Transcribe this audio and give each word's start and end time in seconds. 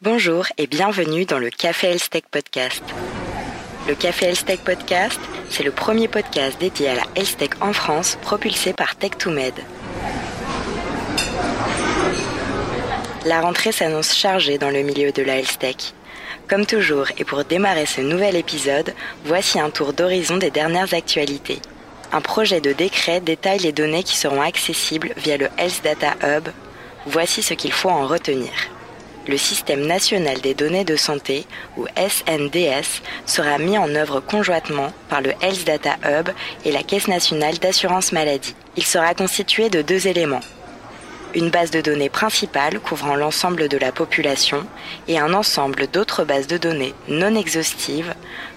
Bonjour 0.00 0.46
et 0.58 0.68
bienvenue 0.68 1.24
dans 1.24 1.40
le 1.40 1.50
Café 1.50 1.88
Health 1.88 2.10
Tech 2.10 2.22
Podcast. 2.30 2.84
Le 3.88 3.96
Café 3.96 4.26
Health 4.26 4.44
Tech 4.46 4.60
Podcast, 4.60 5.18
c'est 5.50 5.64
le 5.64 5.72
premier 5.72 6.06
podcast 6.06 6.56
dédié 6.60 6.90
à 6.90 6.94
la 6.94 7.02
Health 7.16 7.36
Tech 7.36 7.50
en 7.60 7.72
France 7.72 8.16
propulsé 8.22 8.72
par 8.72 8.94
Tech2Med. 8.94 9.54
La 13.26 13.40
rentrée 13.40 13.72
s'annonce 13.72 14.14
chargée 14.14 14.56
dans 14.56 14.70
le 14.70 14.82
milieu 14.82 15.10
de 15.10 15.22
la 15.22 15.40
Health 15.40 15.58
Tech. 15.58 15.94
Comme 16.48 16.64
toujours 16.64 17.08
et 17.18 17.24
pour 17.24 17.42
démarrer 17.42 17.86
ce 17.86 18.00
nouvel 18.00 18.36
épisode, 18.36 18.94
voici 19.24 19.58
un 19.58 19.70
tour 19.70 19.94
d'horizon 19.94 20.36
des 20.36 20.52
dernières 20.52 20.94
actualités. 20.94 21.58
Un 22.12 22.20
projet 22.20 22.60
de 22.60 22.72
décret 22.72 23.20
détaille 23.20 23.58
les 23.58 23.72
données 23.72 24.04
qui 24.04 24.16
seront 24.16 24.42
accessibles 24.42 25.10
via 25.16 25.36
le 25.36 25.48
Health 25.58 25.82
Data 25.82 26.14
Hub. 26.22 26.50
Voici 27.06 27.42
ce 27.42 27.54
qu'il 27.54 27.72
faut 27.72 27.90
en 27.90 28.06
retenir. 28.06 28.52
Le 29.28 29.36
système 29.36 29.86
national 29.86 30.40
des 30.40 30.54
données 30.54 30.86
de 30.86 30.96
santé, 30.96 31.44
ou 31.76 31.86
SNDS, 31.98 33.02
sera 33.26 33.58
mis 33.58 33.76
en 33.76 33.94
œuvre 33.94 34.20
conjointement 34.20 34.90
par 35.10 35.20
le 35.20 35.32
Health 35.42 35.66
Data 35.66 35.96
Hub 36.02 36.30
et 36.64 36.72
la 36.72 36.82
Caisse 36.82 37.08
nationale 37.08 37.58
d'assurance 37.58 38.12
maladie. 38.12 38.54
Il 38.78 38.84
sera 38.84 39.12
constitué 39.12 39.68
de 39.68 39.82
deux 39.82 40.08
éléments. 40.08 40.40
Une 41.34 41.50
base 41.50 41.70
de 41.70 41.82
données 41.82 42.08
principale 42.08 42.80
couvrant 42.80 43.16
l'ensemble 43.16 43.68
de 43.68 43.76
la 43.76 43.92
population 43.92 44.66
et 45.08 45.18
un 45.18 45.34
ensemble 45.34 45.88
d'autres 45.88 46.24
bases 46.24 46.46
de 46.46 46.56
données 46.56 46.94
non 47.08 47.34
exhaustives 47.34 48.14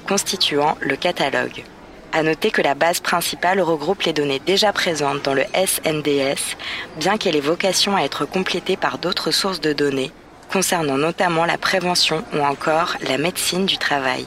constituant 0.08 0.78
le 0.80 0.96
catalogue. 0.96 1.66
À 2.14 2.24
noter 2.24 2.50
que 2.50 2.62
la 2.62 2.76
base 2.76 3.02
principale 3.02 3.60
regroupe 3.60 4.04
les 4.04 4.14
données 4.14 4.42
déjà 4.46 4.72
présentes 4.72 5.24
dans 5.24 5.34
le 5.34 5.44
SNDS, 5.54 6.56
bien 6.96 7.18
qu'elle 7.18 7.36
ait 7.36 7.42
vocation 7.42 7.98
à 7.98 8.04
être 8.04 8.26
complétée 8.26 8.78
par 8.78 9.00
d'autres 9.00 9.32
sources 9.32 9.60
de 9.60 9.74
données, 9.74 10.12
concernant 10.52 10.98
notamment 10.98 11.46
la 11.46 11.58
prévention 11.58 12.24
ou 12.34 12.40
encore 12.40 12.98
la 13.08 13.18
médecine 13.18 13.66
du 13.66 13.78
travail. 13.78 14.26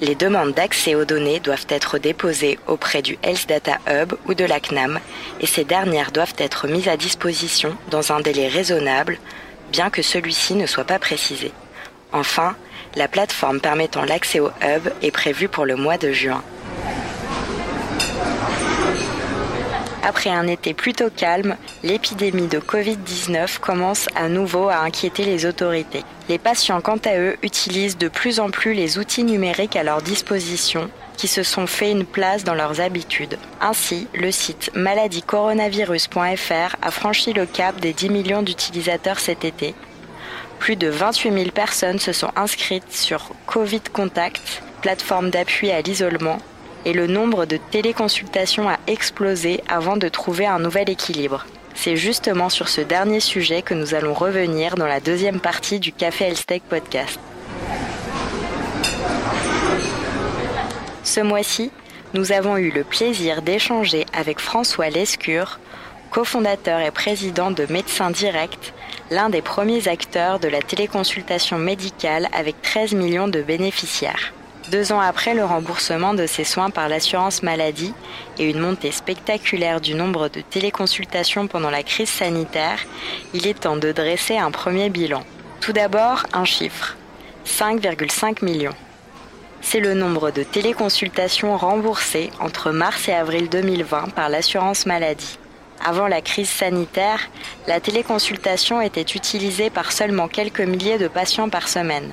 Les 0.00 0.14
demandes 0.14 0.52
d'accès 0.52 0.94
aux 0.94 1.04
données 1.04 1.40
doivent 1.40 1.66
être 1.68 1.98
déposées 1.98 2.58
auprès 2.66 3.02
du 3.02 3.18
Health 3.22 3.48
Data 3.48 3.78
Hub 3.88 4.14
ou 4.26 4.34
de 4.34 4.44
la 4.44 4.60
CNAM 4.60 5.00
et 5.40 5.46
ces 5.46 5.64
dernières 5.64 6.12
doivent 6.12 6.36
être 6.38 6.68
mises 6.68 6.88
à 6.88 6.96
disposition 6.96 7.76
dans 7.90 8.12
un 8.12 8.20
délai 8.20 8.48
raisonnable, 8.48 9.18
bien 9.72 9.90
que 9.90 10.02
celui-ci 10.02 10.54
ne 10.54 10.66
soit 10.66 10.84
pas 10.84 11.00
précisé. 11.00 11.52
Enfin, 12.12 12.54
la 12.94 13.08
plateforme 13.08 13.60
permettant 13.60 14.04
l'accès 14.04 14.40
au 14.40 14.50
hub 14.62 14.88
est 15.02 15.10
prévue 15.10 15.48
pour 15.48 15.66
le 15.66 15.76
mois 15.76 15.98
de 15.98 16.12
juin. 16.12 16.42
Après 20.08 20.30
un 20.30 20.46
été 20.46 20.72
plutôt 20.72 21.10
calme, 21.14 21.58
l'épidémie 21.82 22.46
de 22.46 22.60
Covid-19 22.60 23.58
commence 23.58 24.06
à 24.16 24.30
nouveau 24.30 24.70
à 24.70 24.78
inquiéter 24.78 25.26
les 25.26 25.44
autorités. 25.44 26.02
Les 26.30 26.38
patients, 26.38 26.80
quant 26.80 26.96
à 27.04 27.18
eux, 27.18 27.36
utilisent 27.42 27.98
de 27.98 28.08
plus 28.08 28.40
en 28.40 28.48
plus 28.48 28.72
les 28.72 28.98
outils 28.98 29.22
numériques 29.22 29.76
à 29.76 29.82
leur 29.82 30.00
disposition 30.00 30.88
qui 31.18 31.28
se 31.28 31.42
sont 31.42 31.66
fait 31.66 31.90
une 31.90 32.06
place 32.06 32.42
dans 32.42 32.54
leurs 32.54 32.80
habitudes. 32.80 33.36
Ainsi, 33.60 34.08
le 34.14 34.30
site 34.30 34.70
maladiecoronavirus.fr 34.74 36.76
a 36.80 36.90
franchi 36.90 37.34
le 37.34 37.44
cap 37.44 37.78
des 37.78 37.92
10 37.92 38.08
millions 38.08 38.42
d'utilisateurs 38.42 39.20
cet 39.20 39.44
été. 39.44 39.74
Plus 40.58 40.76
de 40.76 40.88
28 40.88 41.32
000 41.32 41.50
personnes 41.50 41.98
se 41.98 42.14
sont 42.14 42.32
inscrites 42.34 42.94
sur 42.94 43.32
Covid 43.44 43.82
Contact, 43.92 44.62
plateforme 44.80 45.28
d'appui 45.28 45.70
à 45.70 45.82
l'isolement, 45.82 46.38
et 46.84 46.92
le 46.92 47.06
nombre 47.06 47.46
de 47.46 47.58
téléconsultations 47.70 48.68
a 48.68 48.78
explosé 48.86 49.62
avant 49.68 49.96
de 49.96 50.08
trouver 50.08 50.46
un 50.46 50.58
nouvel 50.58 50.90
équilibre. 50.90 51.46
C'est 51.74 51.96
justement 51.96 52.48
sur 52.48 52.68
ce 52.68 52.80
dernier 52.80 53.20
sujet 53.20 53.62
que 53.62 53.74
nous 53.74 53.94
allons 53.94 54.14
revenir 54.14 54.74
dans 54.74 54.86
la 54.86 55.00
deuxième 55.00 55.40
partie 55.40 55.78
du 55.78 55.92
Café 55.92 56.24
Elstech 56.24 56.62
podcast. 56.64 57.20
Ce 61.04 61.20
mois-ci, 61.20 61.70
nous 62.14 62.32
avons 62.32 62.56
eu 62.56 62.70
le 62.70 62.84
plaisir 62.84 63.42
d'échanger 63.42 64.06
avec 64.12 64.40
François 64.40 64.90
Lescure, 64.90 65.58
cofondateur 66.10 66.80
et 66.80 66.90
président 66.90 67.50
de 67.50 67.66
Médecins 67.70 68.10
Direct, 68.10 68.74
l'un 69.10 69.30
des 69.30 69.42
premiers 69.42 69.88
acteurs 69.88 70.38
de 70.38 70.48
la 70.48 70.60
téléconsultation 70.60 71.58
médicale 71.58 72.28
avec 72.32 72.60
13 72.62 72.94
millions 72.94 73.28
de 73.28 73.42
bénéficiaires. 73.42 74.32
Deux 74.70 74.92
ans 74.92 75.00
après 75.00 75.32
le 75.32 75.46
remboursement 75.46 76.12
de 76.12 76.26
ses 76.26 76.44
soins 76.44 76.68
par 76.68 76.90
l'assurance 76.90 77.42
maladie 77.42 77.94
et 78.38 78.50
une 78.50 78.58
montée 78.58 78.90
spectaculaire 78.90 79.80
du 79.80 79.94
nombre 79.94 80.28
de 80.28 80.42
téléconsultations 80.42 81.46
pendant 81.46 81.70
la 81.70 81.82
crise 81.82 82.10
sanitaire, 82.10 82.80
il 83.32 83.46
est 83.46 83.60
temps 83.60 83.76
de 83.76 83.92
dresser 83.92 84.36
un 84.36 84.50
premier 84.50 84.90
bilan. 84.90 85.22
Tout 85.62 85.72
d'abord, 85.72 86.26
un 86.34 86.44
chiffre. 86.44 86.98
5,5 87.46 88.44
millions. 88.44 88.74
C'est 89.62 89.80
le 89.80 89.94
nombre 89.94 90.30
de 90.30 90.42
téléconsultations 90.42 91.56
remboursées 91.56 92.30
entre 92.38 92.70
mars 92.70 93.08
et 93.08 93.14
avril 93.14 93.48
2020 93.48 94.10
par 94.10 94.28
l'assurance 94.28 94.84
maladie. 94.84 95.38
Avant 95.82 96.08
la 96.08 96.20
crise 96.20 96.50
sanitaire, 96.50 97.30
la 97.66 97.80
téléconsultation 97.80 98.82
était 98.82 99.00
utilisée 99.00 99.70
par 99.70 99.92
seulement 99.92 100.28
quelques 100.28 100.60
milliers 100.60 100.98
de 100.98 101.08
patients 101.08 101.48
par 101.48 101.68
semaine. 101.68 102.12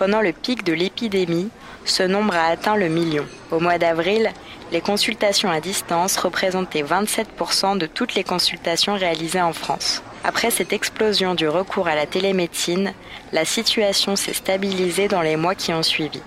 Pendant 0.00 0.22
le 0.22 0.32
pic 0.32 0.64
de 0.64 0.72
l'épidémie, 0.72 1.50
ce 1.84 2.02
nombre 2.02 2.34
a 2.34 2.46
atteint 2.46 2.74
le 2.74 2.88
million. 2.88 3.26
Au 3.50 3.60
mois 3.60 3.76
d'avril, 3.76 4.30
les 4.72 4.80
consultations 4.80 5.50
à 5.50 5.60
distance 5.60 6.16
représentaient 6.16 6.82
27% 6.82 7.76
de 7.76 7.84
toutes 7.84 8.14
les 8.14 8.24
consultations 8.24 8.94
réalisées 8.94 9.42
en 9.42 9.52
France. 9.52 10.02
Après 10.24 10.50
cette 10.50 10.72
explosion 10.72 11.34
du 11.34 11.46
recours 11.46 11.86
à 11.86 11.94
la 11.94 12.06
télémédecine, 12.06 12.94
la 13.34 13.44
situation 13.44 14.16
s'est 14.16 14.32
stabilisée 14.32 15.06
dans 15.06 15.20
les 15.20 15.36
mois 15.36 15.54
qui 15.54 15.74
ont 15.74 15.82
suivi. 15.82 16.22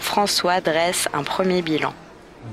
François 0.00 0.60
dresse 0.60 1.08
un 1.14 1.22
premier 1.22 1.62
bilan. 1.62 1.94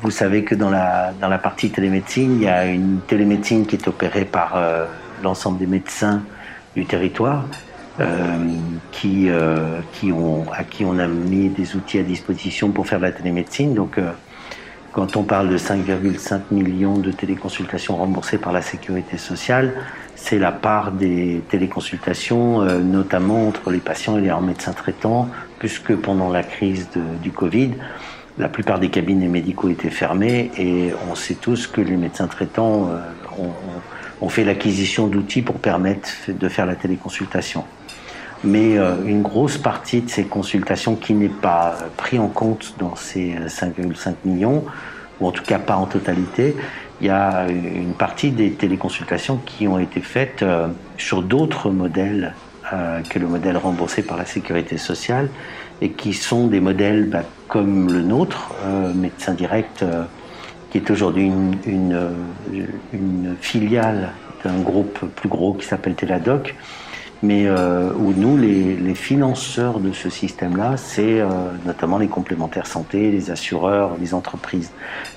Vous 0.03 0.11
savez 0.11 0.43
que 0.43 0.53
dans 0.53 0.69
la, 0.69 1.13
dans 1.19 1.29
la 1.29 1.39
partie 1.39 1.71
télémédecine, 1.71 2.35
il 2.35 2.43
y 2.43 2.47
a 2.47 2.67
une 2.67 2.99
télémédecine 3.07 3.65
qui 3.65 3.75
est 3.75 3.87
opérée 3.87 4.25
par 4.25 4.55
euh, 4.55 4.85
l'ensemble 5.23 5.57
des 5.57 5.65
médecins 5.65 6.21
du 6.75 6.85
territoire 6.85 7.45
euh, 7.99 9.57
qui 9.91 10.11
ont, 10.11 10.45
à 10.53 10.63
qui 10.63 10.85
on 10.85 10.99
a 10.99 11.07
mis 11.07 11.49
des 11.49 11.75
outils 11.75 11.99
à 11.99 12.03
disposition 12.03 12.71
pour 12.71 12.87
faire 12.87 12.99
la 12.99 13.11
télémédecine. 13.11 13.73
Donc, 13.73 13.97
euh, 13.97 14.11
quand 14.93 15.17
on 15.17 15.23
parle 15.23 15.49
de 15.49 15.57
5,5 15.57 16.39
millions 16.51 16.97
de 16.97 17.11
téléconsultations 17.11 17.97
remboursées 17.97 18.37
par 18.37 18.53
la 18.53 18.61
sécurité 18.61 19.17
sociale, 19.17 19.73
c'est 20.15 20.39
la 20.39 20.51
part 20.51 20.91
des 20.91 21.41
téléconsultations, 21.49 22.63
notamment 22.79 23.47
entre 23.47 23.69
les 23.69 23.79
patients 23.79 24.17
et 24.17 24.21
leurs 24.21 24.41
médecins 24.41 24.73
traitants, 24.73 25.29
puisque 25.59 25.95
pendant 25.95 26.29
la 26.29 26.43
crise 26.43 26.89
du 27.21 27.31
Covid, 27.31 27.71
la 28.37 28.49
plupart 28.49 28.79
des 28.79 28.89
cabinets 28.89 29.27
médicaux 29.27 29.69
étaient 29.69 29.89
fermés 29.89 30.51
et 30.57 30.91
on 31.09 31.15
sait 31.15 31.35
tous 31.35 31.67
que 31.67 31.81
les 31.81 31.95
médecins 31.95 32.27
traitants 32.27 32.89
ont 34.21 34.29
fait 34.29 34.43
l'acquisition 34.43 35.07
d'outils 35.07 35.43
pour 35.43 35.59
permettre 35.59 36.09
de 36.27 36.49
faire 36.49 36.65
la 36.65 36.75
téléconsultation 36.75 37.63
mais 38.43 38.77
euh, 38.77 38.95
une 39.05 39.21
grosse 39.21 39.57
partie 39.57 40.01
de 40.01 40.09
ces 40.09 40.23
consultations 40.23 40.95
qui 40.95 41.13
n'est 41.13 41.27
pas 41.27 41.77
pris 41.97 42.19
en 42.19 42.27
compte 42.27 42.75
dans 42.79 42.95
ces 42.95 43.35
5,5 43.47 44.09
euh, 44.09 44.13
millions, 44.25 44.63
ou 45.19 45.27
en 45.27 45.31
tout 45.31 45.43
cas 45.43 45.59
pas 45.59 45.75
en 45.75 45.85
totalité, 45.85 46.55
il 47.01 47.07
y 47.07 47.09
a 47.09 47.47
une 47.49 47.93
partie 47.93 48.31
des 48.31 48.51
téléconsultations 48.51 49.37
qui 49.45 49.67
ont 49.67 49.79
été 49.79 50.01
faites 50.01 50.43
euh, 50.43 50.67
sur 50.97 51.21
d'autres 51.21 51.69
modèles 51.69 52.33
que 53.09 53.17
le 53.17 53.25
modèle 53.25 53.57
remboursé 53.57 54.03
par 54.03 54.15
la 54.15 54.25
sécurité 54.25 54.77
sociale 54.77 55.27
et 55.81 55.89
qui 55.89 56.13
sont 56.13 56.45
des 56.45 56.59
modèles 56.59 57.09
bah, 57.09 57.23
comme 57.47 57.91
le 57.91 58.03
nôtre, 58.03 58.53
Médecin 58.93 59.33
Direct, 59.33 59.83
qui 60.69 60.77
est 60.77 60.91
aujourd'hui 60.91 61.25
une, 61.25 61.57
une, 61.65 62.67
une, 62.93 63.35
filiale 63.41 64.09
d'un 64.43 64.59
groupe 64.59 65.03
plus 65.15 65.29
gros 65.29 65.55
qui 65.55 65.65
s'appelle 65.65 65.95
Teladoc 65.95 66.53
mais 67.21 67.47
euh, 67.47 67.91
où 67.97 68.13
nous, 68.13 68.37
les, 68.37 68.75
les, 68.75 68.95
financeurs 68.95 69.79
de 69.79 69.91
ce 69.91 70.09
système-là, 70.09 70.77
c'est 70.77 71.19
euh, 71.19 71.27
notamment 71.65 71.97
les 71.97 72.07
complémentaires 72.07 72.67
santé, 72.67 73.11
les 73.11 73.29
assureurs, 73.29 73.97
les 73.99 74.13
entreprises. 74.13 74.71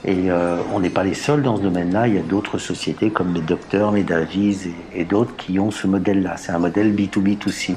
Et 0.04 0.30
euh, 0.30 0.56
on 0.72 0.80
n'est 0.80 0.90
pas 0.90 1.04
les 1.04 1.14
seuls 1.14 1.42
dans 1.42 1.56
ce 1.56 1.62
domaine-là. 1.62 2.08
Il 2.08 2.14
y 2.14 2.18
a 2.18 2.22
d'autres 2.22 2.58
sociétés 2.58 3.10
comme 3.10 3.32
les 3.32 3.40
docteurs, 3.40 3.92
les 3.92 4.02
Davies 4.02 4.74
et, 4.94 5.02
et 5.02 5.04
d'autres 5.04 5.36
qui 5.36 5.60
ont 5.60 5.70
ce 5.70 5.86
modèle-là. 5.86 6.36
C'est 6.36 6.52
un 6.52 6.58
modèle 6.58 6.92
B2B2C. 6.92 7.76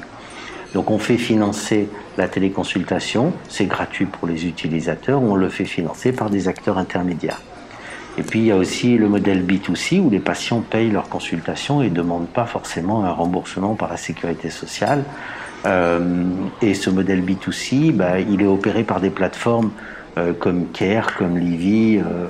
Donc 0.73 0.91
on 0.91 0.99
fait 0.99 1.17
financer 1.17 1.87
la 2.17 2.27
téléconsultation, 2.27 3.31
c'est 3.47 3.65
gratuit 3.65 4.05
pour 4.05 4.27
les 4.27 4.45
utilisateurs, 4.45 5.21
on 5.21 5.35
le 5.35 5.47
fait 5.47 5.63
financer 5.63 6.11
par 6.11 6.29
des 6.29 6.49
acteurs 6.49 6.77
intermédiaires. 6.77 7.39
Et 8.17 8.23
puis 8.23 8.39
il 8.39 8.45
y 8.45 8.51
a 8.51 8.55
aussi 8.55 8.97
le 8.97 9.09
modèle 9.09 9.45
B2C 9.45 9.99
où 9.99 10.09
les 10.09 10.19
patients 10.19 10.61
payent 10.61 10.91
leur 10.91 11.09
consultation 11.09 11.81
et 11.81 11.89
ne 11.89 11.95
demandent 11.95 12.29
pas 12.29 12.45
forcément 12.45 13.03
un 13.03 13.11
remboursement 13.11 13.75
par 13.75 13.89
la 13.89 13.97
sécurité 13.97 14.49
sociale. 14.49 15.03
Euh, 15.65 16.23
et 16.61 16.73
ce 16.73 16.89
modèle 16.89 17.23
B2C, 17.23 17.91
bah, 17.91 18.19
il 18.19 18.41
est 18.41 18.47
opéré 18.47 18.83
par 18.83 19.01
des 19.01 19.09
plateformes 19.09 19.71
euh, 20.17 20.31
comme 20.31 20.67
Care, 20.71 21.15
comme 21.17 21.37
Livy 21.37 21.97
euh, 21.97 22.27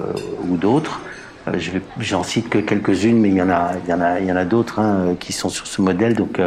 ou 0.49 0.57
d'autres. 0.57 1.01
Euh, 1.47 1.59
j'en 1.99 2.23
cite 2.23 2.49
que 2.49 2.57
quelques-unes, 2.57 3.19
mais 3.19 3.29
il 3.29 3.35
y 3.35 3.41
en 3.41 3.49
a, 3.49 3.73
a, 3.89 4.39
a 4.39 4.45
d'autres 4.45 4.79
hein, 4.79 5.15
qui 5.19 5.33
sont 5.33 5.49
sur 5.49 5.67
ce 5.67 5.81
modèle. 5.83 6.15
Donc 6.15 6.41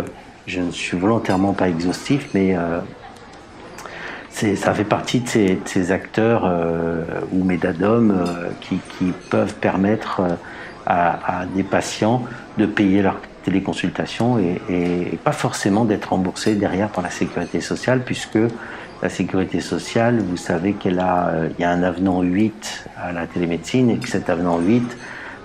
je 0.46 0.60
ne 0.60 0.72
suis 0.72 0.96
volontairement 0.96 1.52
pas 1.52 1.68
exhaustif, 1.68 2.30
mais 2.34 2.56
ça 4.30 4.74
fait 4.74 4.84
partie 4.84 5.20
de 5.20 5.58
ces, 5.64 5.92
acteurs 5.92 6.48
ou 7.32 7.44
médadom 7.44 8.12
qui, 8.60 8.78
peuvent 9.30 9.54
permettre 9.54 10.22
à, 10.86 11.44
des 11.54 11.62
patients 11.62 12.24
de 12.56 12.66
payer 12.66 13.02
leur 13.02 13.20
téléconsultation 13.44 14.38
et, 14.38 15.18
pas 15.24 15.32
forcément 15.32 15.84
d'être 15.84 16.10
remboursés 16.10 16.54
derrière 16.54 16.88
par 16.88 17.02
la 17.02 17.10
sécurité 17.10 17.60
sociale, 17.60 18.02
puisque 18.04 18.38
la 19.02 19.08
sécurité 19.08 19.60
sociale, 19.60 20.20
vous 20.20 20.36
savez 20.36 20.72
qu'il 20.72 20.98
a, 20.98 21.28
euh, 21.28 21.48
il 21.56 21.62
y 21.62 21.64
a 21.64 21.70
un 21.70 21.82
avenant 21.82 22.22
8 22.22 22.88
à 23.00 23.12
la 23.12 23.26
télémédecine 23.26 23.90
et 23.90 23.98
que 23.98 24.08
cet 24.08 24.28
avenant 24.28 24.58
8 24.58 24.96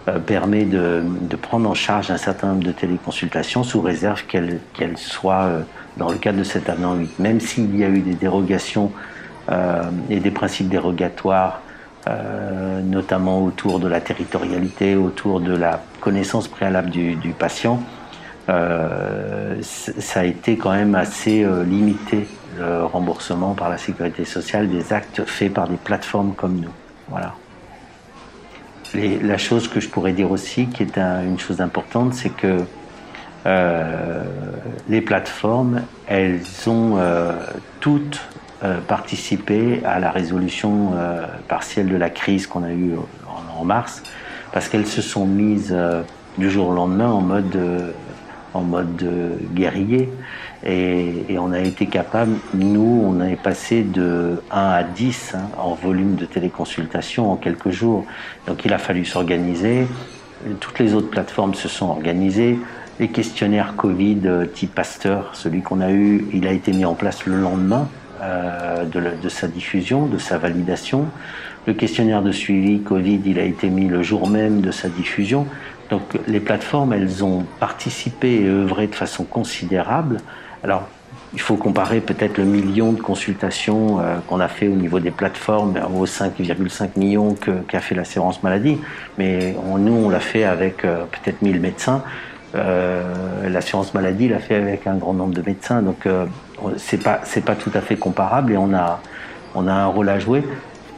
euh, 0.07 0.19
permet 0.19 0.65
de, 0.65 1.03
prendre 1.41 1.69
en 1.69 1.75
charge 1.75 2.09
un 2.09 2.17
certain 2.17 2.47
nombre 2.47 2.63
de 2.63 2.71
téléconsultations 2.71 3.63
sous 3.63 3.81
réserve 3.81 4.25
qu'elles 4.25 4.59
qu'elles 4.73 4.97
soient 4.97 5.43
euh, 5.43 5.61
dans 5.97 6.09
le 6.09 6.17
cadre 6.17 6.39
de 6.39 6.43
cet 6.43 6.69
avenant 6.69 6.95
8. 6.95 7.19
Même 7.19 7.39
s'il 7.39 7.75
y 7.77 7.83
a 7.83 7.89
eu 7.89 7.99
des 7.99 8.15
dérogations 8.15 8.91
euh, 9.51 9.83
et 10.09 10.19
des 10.19 10.31
principes 10.31 10.69
dérogatoires, 10.69 11.61
euh, 12.07 12.81
notamment 12.81 13.43
autour 13.43 13.79
de 13.79 13.87
la 13.87 14.01
territorialité, 14.01 14.95
autour 14.95 15.39
de 15.39 15.55
la 15.55 15.81
connaissance 16.01 16.47
préalable 16.47 16.89
du, 16.89 17.33
patient, 17.37 17.81
euh, 18.49 19.55
ça 19.61 20.21
a 20.21 20.23
été 20.25 20.57
quand 20.57 20.71
même 20.71 20.95
assez 20.95 21.45
limité 21.65 22.27
le 22.57 22.85
remboursement 22.85 23.53
par 23.53 23.69
la 23.69 23.77
sécurité 23.77 24.25
sociale 24.25 24.69
des 24.69 24.93
actes 24.93 25.23
faits 25.25 25.53
par 25.53 25.67
des 25.67 25.77
plateformes 25.77 26.33
comme 26.35 26.59
nous. 26.59 26.73
Voilà. 27.09 27.33
la 28.93 29.37
chose 29.37 29.67
que 29.67 29.79
je 29.79 29.89
pourrais 29.89 30.13
dire 30.13 30.29
aussi, 30.31 30.67
qui 30.67 30.83
est 30.83 30.97
une 30.97 31.39
chose 31.39 31.61
importante, 31.61 32.13
c'est 32.13 32.29
que 32.29 32.63
les 33.45 35.01
plateformes, 35.01 35.81
elles 36.07 36.41
ont 36.67 36.95
euh, 36.97 37.33
toutes 37.79 38.21
euh, 38.63 38.79
participé 38.87 39.81
à 39.85 39.99
la 39.99 40.11
résolution 40.11 40.91
partielle 41.47 41.87
de 41.87 41.97
la 41.97 42.09
crise 42.09 42.47
qu'on 42.47 42.63
a 42.63 42.71
eue 42.71 42.93
en, 43.59 43.65
mars, 43.65 44.03
parce 44.51 44.67
qu'elles 44.67 44.87
se 44.87 45.01
sont 45.01 45.25
mises 45.25 45.75
du 46.37 46.49
jour 46.49 46.69
au 46.69 46.73
lendemain 46.73 47.09
en 47.09 47.21
mode, 47.21 47.57
en 48.53 48.61
mode 48.61 49.07
guerrier. 49.53 50.09
Et, 50.65 51.25
et, 51.29 51.39
on 51.39 51.51
a 51.51 51.59
été 51.59 51.85
capable, 51.87 52.33
nous, 52.53 53.03
on 53.05 53.21
est 53.21 53.41
passé 53.41 53.83
de 53.83 54.41
1 54.51 54.57
à 54.57 54.83
10 54.83 55.35
hein, 55.35 55.41
en 55.57 55.73
volume 55.73 56.15
de 56.15 56.25
téléconsultation 56.25 57.31
en 57.31 57.35
quelques 57.35 57.69
jours. 57.69 58.05
Donc 58.47 58.63
il 58.65 58.73
a 58.73 58.77
fallu 58.77 59.05
s'organiser. 59.05 59.87
Toutes 60.59 60.79
les 60.79 60.93
autres 60.93 61.09
plateformes 61.09 61.53
se 61.53 61.67
sont 61.67 61.87
organisées. 61.87 62.59
Les 62.99 63.07
questionnaires 63.07 63.73
Covid 63.75 64.19
euh, 64.25 64.45
type 64.45 64.75
Pasteur, 64.75 65.31
celui 65.33 65.61
qu'on 65.61 65.81
a 65.81 65.91
eu, 65.91 66.27
il 66.31 66.47
a 66.47 66.51
été 66.51 66.71
mis 66.71 66.85
en 66.85 66.93
place 66.93 67.25
le 67.25 67.39
lendemain 67.39 67.87
euh, 68.21 68.85
de, 68.85 69.29
sa 69.29 69.47
diffusion, 69.47 70.05
de 70.05 70.19
sa 70.19 70.37
validation. 70.37 71.07
Le 71.65 71.73
questionnaire 71.73 72.21
de 72.21 72.31
suivi 72.31 72.81
Covid, 72.81 73.21
il 73.25 73.39
a 73.39 73.43
été 73.43 73.69
mis 73.69 73.87
le 73.87 74.03
jour 74.03 74.29
même 74.29 74.61
de 74.61 74.69
sa 74.69 74.89
diffusion. 74.89 75.47
Donc 75.89 76.03
les 76.27 76.39
plateformes, 76.39 76.93
elles 76.93 77.23
ont 77.23 77.45
participé 77.59 78.41
et 78.41 78.47
œuvré 78.47 78.85
de 78.87 78.95
façon 78.95 79.23
considérable 79.23 80.19
alors, 80.63 80.87
il 81.33 81.41
faut 81.41 81.57
comparer 81.57 81.99
peut-être 81.99 82.37
le 82.37 82.45
million 82.45 82.93
de 82.93 83.01
consultations 83.01 83.99
euh, 83.99 84.19
qu'on 84.27 84.39
a 84.39 84.47
fait 84.47 84.69
au 84.69 84.75
niveau 84.75 84.99
des 84.99 85.11
plateformes 85.11 85.77
aux 85.93 86.05
5,5 86.05 86.91
millions 86.95 87.35
qu'a 87.67 87.81
fait 87.81 87.95
l'assurance 87.95 88.43
maladie. 88.43 88.77
Mais 89.17 89.55
nous, 89.77 89.93
on 89.93 90.09
l'a 90.09 90.21
fait 90.21 90.45
avec 90.45 90.83
peut-être 90.83 91.41
1000 91.41 91.59
médecins. 91.59 92.03
Euh, 92.55 93.49
l'assurance 93.49 93.93
maladie 93.93 94.29
l'a 94.29 94.39
fait 94.39 94.55
avec 94.55 94.87
un 94.87 94.95
grand 94.95 95.13
nombre 95.13 95.33
de 95.33 95.41
médecins. 95.41 95.81
Donc, 95.81 96.07
c'est 96.77 97.01
pas, 97.03 97.21
c'est 97.23 97.43
pas 97.43 97.55
tout 97.55 97.71
à 97.73 97.81
fait 97.81 97.95
comparable 97.95 98.53
et 98.53 98.57
on 98.57 98.73
a, 98.73 99.01
on 99.55 99.67
a 99.67 99.73
un 99.73 99.87
rôle 99.87 100.09
à 100.09 100.19
jouer. 100.19 100.43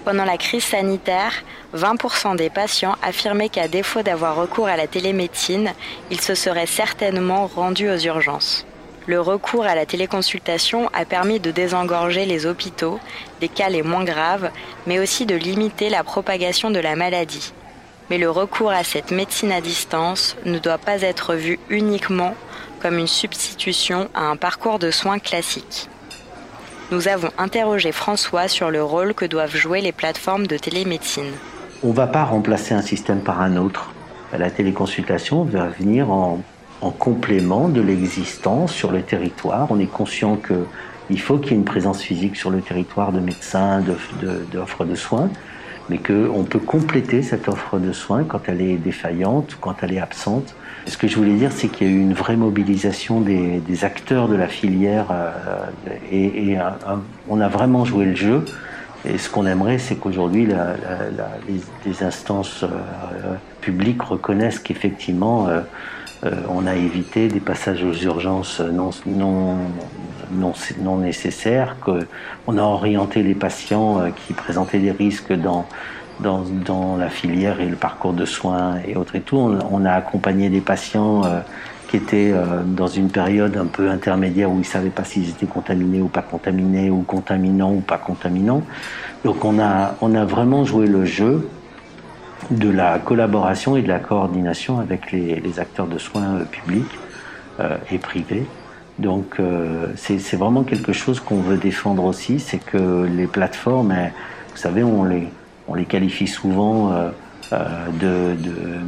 Pendant 0.06 0.26
la 0.26 0.38
crise 0.38 0.64
sanitaire, 0.64 1.34
20% 1.76 2.36
des 2.36 2.52
patients 2.52 2.96
affirmaient 3.02 3.50
qu'à 3.50 3.68
défaut 3.68 4.04
d'avoir 4.04 4.36
recours 4.36 4.68
à 4.68 4.78
la 4.78 4.86
télémédecine, 4.86 5.72
ils 6.12 6.22
se 6.22 6.36
seraient 6.36 6.68
certainement 6.68 7.48
rendus 7.48 7.90
aux 7.90 7.98
urgences. 7.98 8.68
Le 9.08 9.20
recours 9.20 9.66
à 9.66 9.74
la 9.74 9.88
téléconsultation 9.88 10.90
a 10.94 11.06
permis 11.06 11.40
de 11.40 11.50
désengorger 11.50 12.26
les 12.26 12.46
hôpitaux 12.46 13.00
des 13.42 13.48
cas 13.48 13.70
les 13.70 13.82
moins 13.82 14.04
graves, 14.04 14.52
mais 14.86 15.00
aussi 15.00 15.26
de 15.26 15.36
limiter 15.36 15.90
la 15.90 16.04
propagation 16.04 16.70
de 16.70 16.80
la 16.80 16.96
maladie. 16.96 17.52
Mais 18.10 18.18
le 18.18 18.30
recours 18.30 18.72
à 18.72 18.84
cette 18.84 19.12
médecine 19.12 19.52
à 19.52 19.62
distance 19.62 20.36
ne 20.46 20.60
doit 20.60 20.78
pas 20.78 21.02
être 21.02 21.36
vu 21.36 21.60
uniquement 21.70 22.36
comme 22.82 22.98
une 22.98 23.08
substitution 23.08 24.10
à 24.14 24.26
un 24.26 24.36
parcours 24.36 24.80
de 24.80 24.92
soins 24.92 25.20
classique. 25.20 25.90
Nous 26.92 27.08
avons 27.08 27.32
interrogé 27.38 27.92
François 27.92 28.48
sur 28.48 28.70
le 28.70 28.84
rôle 28.84 29.14
que 29.14 29.26
doivent 29.26 29.56
jouer 29.56 29.82
les 29.82 29.92
plateformes 29.92 30.46
de 30.46 30.58
télémédecine. 30.58 31.32
On 31.84 31.90
ne 31.90 31.94
va 31.94 32.08
pas 32.08 32.24
remplacer 32.24 32.74
un 32.74 32.82
système 32.82 33.22
par 33.22 33.42
un 33.42 33.58
autre. 33.58 33.92
La 34.38 34.52
téléconsultation 34.52 35.44
va 35.44 35.68
venir 35.68 36.12
en 36.12 36.42
en 36.82 36.92
complément 36.92 37.70
de 37.70 37.82
l'existence 37.82 38.72
sur 38.74 38.92
le 38.92 39.02
territoire. 39.02 39.68
On 39.72 39.80
est 39.80 39.86
conscient 39.86 40.38
qu'il 40.38 41.20
faut 41.20 41.38
qu'il 41.38 41.52
y 41.52 41.56
ait 41.56 41.58
une 41.58 41.66
présence 41.66 42.02
physique 42.02 42.36
sur 42.36 42.50
le 42.50 42.62
territoire 42.62 43.12
de 43.12 43.20
médecins, 43.20 43.82
d'offres 43.82 44.84
de, 44.84 44.92
de, 44.92 44.96
soins, 44.96 45.30
mais 45.90 45.98
qu'on 45.98 46.44
peut 46.44 46.60
compléter 46.60 47.22
cette 47.22 47.48
offre 47.48 47.78
de 47.80 47.92
soins 47.92 48.24
quand 48.24 48.42
elle 48.48 48.62
est 48.62 48.78
défaillante, 48.78 49.58
quand 49.62 49.76
elle 49.82 49.94
est 49.94 50.00
absente. 50.00 50.56
Ce 50.88 50.98
que 50.98 51.08
je 51.08 51.16
voulais 51.16 51.34
dire, 51.34 51.52
c'est 51.52 51.68
qu'il 51.68 51.88
y 51.88 51.90
a 51.90 51.94
eu 51.94 52.00
une 52.00 52.14
vraie 52.14 52.36
mobilisation 52.36 53.22
des, 53.22 53.62
acteurs 53.84 54.28
de 54.28 54.36
la 54.36 54.48
filière 54.48 55.08
euh, 55.12 55.32
et, 56.12 56.58
on 57.28 57.42
a 57.42 57.48
vraiment 57.48 57.86
joué 57.86 58.06
le 58.06 58.16
jeu. 58.16 58.46
Et 59.08 59.18
ce 59.18 59.30
qu'on 59.30 59.46
aimerait, 59.46 59.78
c'est 59.78 59.96
qu'aujourd'hui, 59.96 60.48
les, 61.86 62.04
instances 62.04 62.64
euh, 62.64 63.36
publiques 63.62 64.02
reconnaissent 64.02 64.60
qu'effectivement, 64.60 65.48
euh, 65.48 65.62
on 66.50 66.66
a 66.66 66.76
évité 66.76 67.28
des 67.28 67.40
passages 67.40 67.84
aux 67.84 67.94
urgences 67.94 68.62
non, 68.62 68.92
non, 70.32 70.54
non 70.82 70.98
nécessaires, 70.98 71.78
qu'on 71.80 72.58
a 72.58 72.62
orienté 72.62 73.24
les 73.24 73.36
patients 73.36 74.00
euh, 74.00 74.10
qui 74.10 74.34
présentaient 74.34 74.80
des 74.80 74.92
risques 74.92 75.34
dans, 75.34 75.66
dans, 76.20 76.98
la 76.98 77.10
filière 77.10 77.60
et 77.60 77.66
le 77.66 77.76
parcours 77.76 78.14
de 78.14 78.26
soins 78.26 78.78
et 78.88 78.96
autres 78.96 79.16
et 79.16 79.22
tout. 79.22 79.38
On, 79.38 79.86
a 79.86 79.92
accompagné 79.92 80.50
des 80.50 80.62
patients 80.62 81.26
euh, 81.26 81.40
qui 81.90 81.98
étaient 81.98 82.34
dans 82.66 82.88
une 82.88 83.10
période 83.10 83.58
un 83.58 83.68
peu 83.68 83.90
intermédiaire 83.90 84.50
où 84.50 84.56
ils 84.56 84.60
ne 84.60 84.64
savaient 84.64 84.90
pas 84.90 85.04
s'ils 85.04 85.30
étaient 85.30 85.46
contaminés 85.46 86.02
ou 86.02 86.08
pas 86.08 86.24
contaminés, 86.24 86.90
ou 86.90 87.02
contaminants 87.02 87.74
ou 87.74 87.82
pas 87.82 88.00
contaminants. 88.00 88.64
Donc 89.24 89.46
on 89.46 89.60
a, 89.60 89.96
on 90.02 90.16
a 90.16 90.26
vraiment 90.26 90.66
joué 90.66 90.88
le 90.88 91.06
jeu 91.06 91.48
de 92.52 92.70
la 92.70 93.00
collaboration 93.00 93.76
et 93.76 93.82
de 93.82 93.88
la 93.88 94.00
coordination 94.00 94.80
avec 94.80 95.12
les, 95.12 95.60
acteurs 95.60 95.88
de 95.88 95.98
soins 95.98 96.36
euh, 96.36 96.46
publics 96.46 97.00
euh, 97.60 97.78
et 97.92 97.98
privés. 97.98 98.46
Donc 99.00 99.40
euh, 99.40 99.88
c'est 99.96 100.36
vraiment 100.36 100.64
quelque 100.64 100.94
chose 100.94 101.20
qu'on 101.20 101.42
veut 101.42 101.58
défendre 101.58 102.06
aussi, 102.06 102.40
c'est 102.40 102.60
que 102.60 103.06
les 103.06 103.28
plateformes, 103.28 103.94
vous 104.52 104.58
savez, 104.58 104.84
on 104.84 105.04
les, 105.04 105.28
on 105.68 105.74
les 105.74 105.86
qualifie 105.86 106.28
souvent 106.28 106.92
de, 107.52 108.36
de 108.36 108.80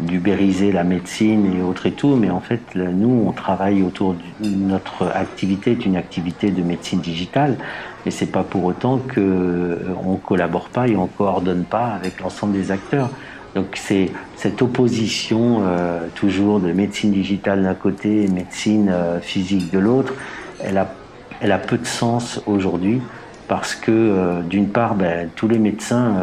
d'ubériser 0.00 0.72
la 0.72 0.84
médecine 0.84 1.54
et 1.56 1.62
autres 1.62 1.86
et 1.86 1.92
tout, 1.92 2.16
mais 2.16 2.30
en 2.30 2.40
fait, 2.40 2.60
nous, 2.74 3.24
on 3.26 3.32
travaille 3.32 3.82
autour 3.82 4.14
de 4.14 4.48
notre 4.48 5.06
activité 5.06 5.72
est 5.72 5.86
une 5.86 5.96
activité 5.96 6.50
de 6.50 6.62
médecine 6.62 7.00
digitale, 7.00 7.56
mais 8.04 8.10
c'est 8.10 8.26
pas 8.26 8.42
pour 8.42 8.64
autant 8.64 8.98
que 8.98 9.20
euh, 9.20 9.78
on 10.04 10.16
collabore 10.16 10.68
pas 10.68 10.86
et 10.86 10.96
on 10.96 11.06
coordonne 11.06 11.64
pas 11.64 11.86
avec 11.86 12.20
l'ensemble 12.20 12.52
des 12.52 12.70
acteurs. 12.70 13.10
Donc 13.56 13.68
c'est 13.72 14.10
cette 14.36 14.60
opposition 14.60 15.62
euh, 15.64 16.08
toujours 16.14 16.60
de 16.60 16.72
médecine 16.72 17.10
digitale 17.10 17.62
d'un 17.62 17.74
côté 17.74 18.24
et 18.24 18.28
médecine 18.28 18.90
euh, 18.90 19.18
physique 19.18 19.72
de 19.72 19.78
l'autre, 19.78 20.12
elle 20.60 20.76
a, 20.76 21.58
peu 21.58 21.78
de 21.78 21.86
sens 21.86 22.42
aujourd'hui 22.46 23.00
parce 23.48 23.74
que 23.74 24.42
d'une 24.42 24.68
part, 24.68 24.94
ben, 24.94 25.30
tous 25.36 25.48
les 25.48 25.58
médecins 25.58 26.16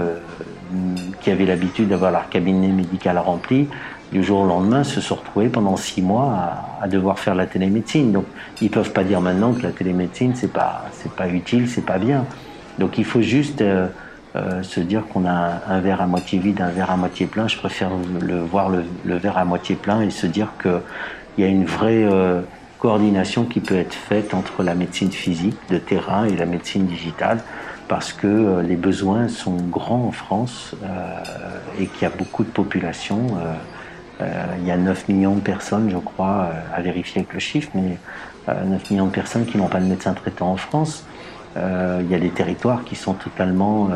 qui 1.21 1.31
avaient 1.31 1.45
l'habitude 1.45 1.87
d'avoir 1.89 2.11
leur 2.11 2.29
cabinet 2.29 2.67
médical 2.67 3.17
rempli, 3.17 3.67
du 4.11 4.23
jour 4.23 4.41
au 4.41 4.45
lendemain, 4.45 4.83
se 4.83 5.01
sont 5.01 5.15
retrouvés 5.15 5.49
pendant 5.49 5.77
six 5.77 6.01
mois 6.01 6.37
à, 6.81 6.87
devoir 6.87 7.19
faire 7.19 7.35
la 7.35 7.45
télémédecine. 7.45 8.11
Donc, 8.11 8.25
ils 8.61 8.69
peuvent 8.69 8.91
pas 8.91 9.03
dire 9.03 9.21
maintenant 9.21 9.53
que 9.53 9.63
la 9.63 9.71
télémédecine 9.71 10.33
c'est 10.35 10.51
pas 10.51 10.85
c'est 10.91 11.11
pas 11.11 11.29
utile, 11.29 11.69
c'est 11.69 11.85
pas 11.85 11.97
bien. 11.97 12.25
Donc, 12.77 12.97
il 12.97 13.05
faut 13.05 13.21
juste 13.21 13.63
euh, 14.35 14.63
se 14.63 14.79
dire 14.79 15.03
qu'on 15.07 15.27
a 15.27 15.61
un, 15.67 15.79
verre 15.79 16.01
à 16.01 16.07
moitié 16.07 16.39
vide, 16.39 16.59
un 16.59 16.69
verre 16.69 16.89
à 16.89 16.97
moitié 16.97 17.27
plein. 17.27 17.47
Je 17.47 17.55
préfère 17.57 17.91
le, 18.19 18.39
voir 18.39 18.69
le, 18.69 19.15
verre 19.17 19.37
à 19.37 19.45
moitié 19.45 19.75
plein 19.75 20.01
et 20.01 20.09
se 20.09 20.25
dire 20.25 20.53
que 20.57 20.81
il 21.37 21.43
y 21.43 21.47
a 21.47 21.49
une 21.49 21.65
vraie 21.65 22.03
euh, 22.03 22.41
coordination 22.79 23.45
qui 23.45 23.59
peut 23.59 23.77
être 23.77 23.93
faite 23.93 24.33
entre 24.33 24.63
la 24.63 24.73
médecine 24.73 25.11
physique 25.11 25.57
de 25.69 25.77
terrain 25.77 26.25
et 26.25 26.35
la 26.35 26.47
médecine 26.47 26.87
digitale 26.87 27.43
parce 27.87 28.11
que 28.11 28.25
euh, 28.25 28.61
les 28.63 28.75
besoins 28.75 29.27
sont 29.27 29.57
grands 29.57 30.07
en 30.07 30.11
France 30.11 30.75
et 31.79 31.85
qu'il 31.85 32.01
y 32.01 32.05
a 32.05 32.15
beaucoup 32.15 32.43
de 32.43 32.49
population. 32.49 33.37
Il 34.21 34.65
y 34.65 34.71
a 34.71 34.77
9 34.77 35.09
millions 35.09 35.35
de 35.35 35.41
personnes, 35.41 35.89
je 35.89 35.97
crois, 35.97 36.49
à 36.73 36.81
vérifier 36.81 37.21
avec 37.21 37.33
le 37.33 37.39
chiffre, 37.39 37.69
mais 37.75 37.97
9 38.47 38.89
millions 38.89 39.07
de 39.07 39.11
personnes 39.11 39.45
qui 39.45 39.57
n'ont 39.57 39.67
pas 39.67 39.79
de 39.79 39.85
médecin 39.85 40.13
traitant 40.13 40.51
en 40.51 40.55
France. 40.55 41.05
Il 41.55 42.09
y 42.09 42.15
a 42.15 42.19
des 42.19 42.29
territoires 42.29 42.83
qui 42.83 42.95
sont 42.95 43.13
totalement, 43.13 43.89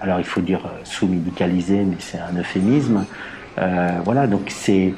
alors 0.00 0.20
il 0.20 0.24
faut 0.24 0.40
dire 0.40 0.60
sous-médicalisés, 0.84 1.84
mais 1.84 1.96
c'est 1.98 2.18
un 2.18 2.38
euphémisme. 2.38 3.04
voilà, 4.04 4.26
donc 4.26 4.42
c'est, 4.48 4.94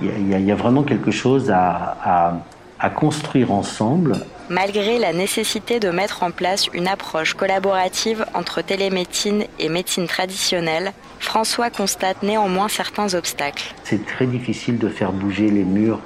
il 0.00 0.28
y, 0.28 0.52
a 0.52 0.54
vraiment 0.54 0.84
quelque 0.84 1.10
chose 1.10 1.50
à 1.50 2.40
à 2.78 2.90
construire 2.90 3.52
ensemble. 3.52 4.16
Malgré 4.48 4.98
la 4.98 5.12
nécessité 5.12 5.80
de 5.80 5.90
mettre 5.90 6.22
en 6.22 6.30
place 6.30 6.68
une 6.72 6.86
approche 6.86 7.34
collaborative 7.34 8.24
entre 8.34 8.62
télémédecine 8.62 9.44
et 9.58 9.68
médecine 9.68 10.06
traditionnelle, 10.06 10.92
François 11.18 11.70
constate 11.70 12.22
néanmoins 12.22 12.68
certains 12.68 13.14
obstacles. 13.14 13.74
C'est 13.84 14.04
très 14.06 14.26
difficile 14.26 14.78
de 14.78 14.88
faire 14.88 15.12
bouger 15.12 15.50
les 15.50 15.64
murs 15.64 16.00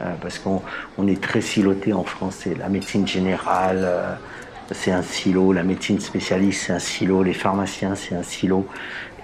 euh, 0.00 0.06
parce 0.20 0.38
qu'on 0.38 0.62
est 1.06 1.20
très 1.20 1.40
siloté 1.40 1.92
en 1.92 2.04
français. 2.04 2.56
La 2.58 2.68
médecine 2.68 3.06
générale, 3.06 3.82
euh, 3.84 4.14
c'est 4.70 4.92
un 4.92 5.02
silo, 5.02 5.52
la 5.52 5.62
médecine 5.62 6.00
spécialiste, 6.00 6.64
c'est 6.66 6.72
un 6.72 6.78
silo, 6.78 7.22
les 7.22 7.34
pharmaciens, 7.34 7.94
c'est 7.94 8.14
un 8.14 8.22
silo. 8.22 8.66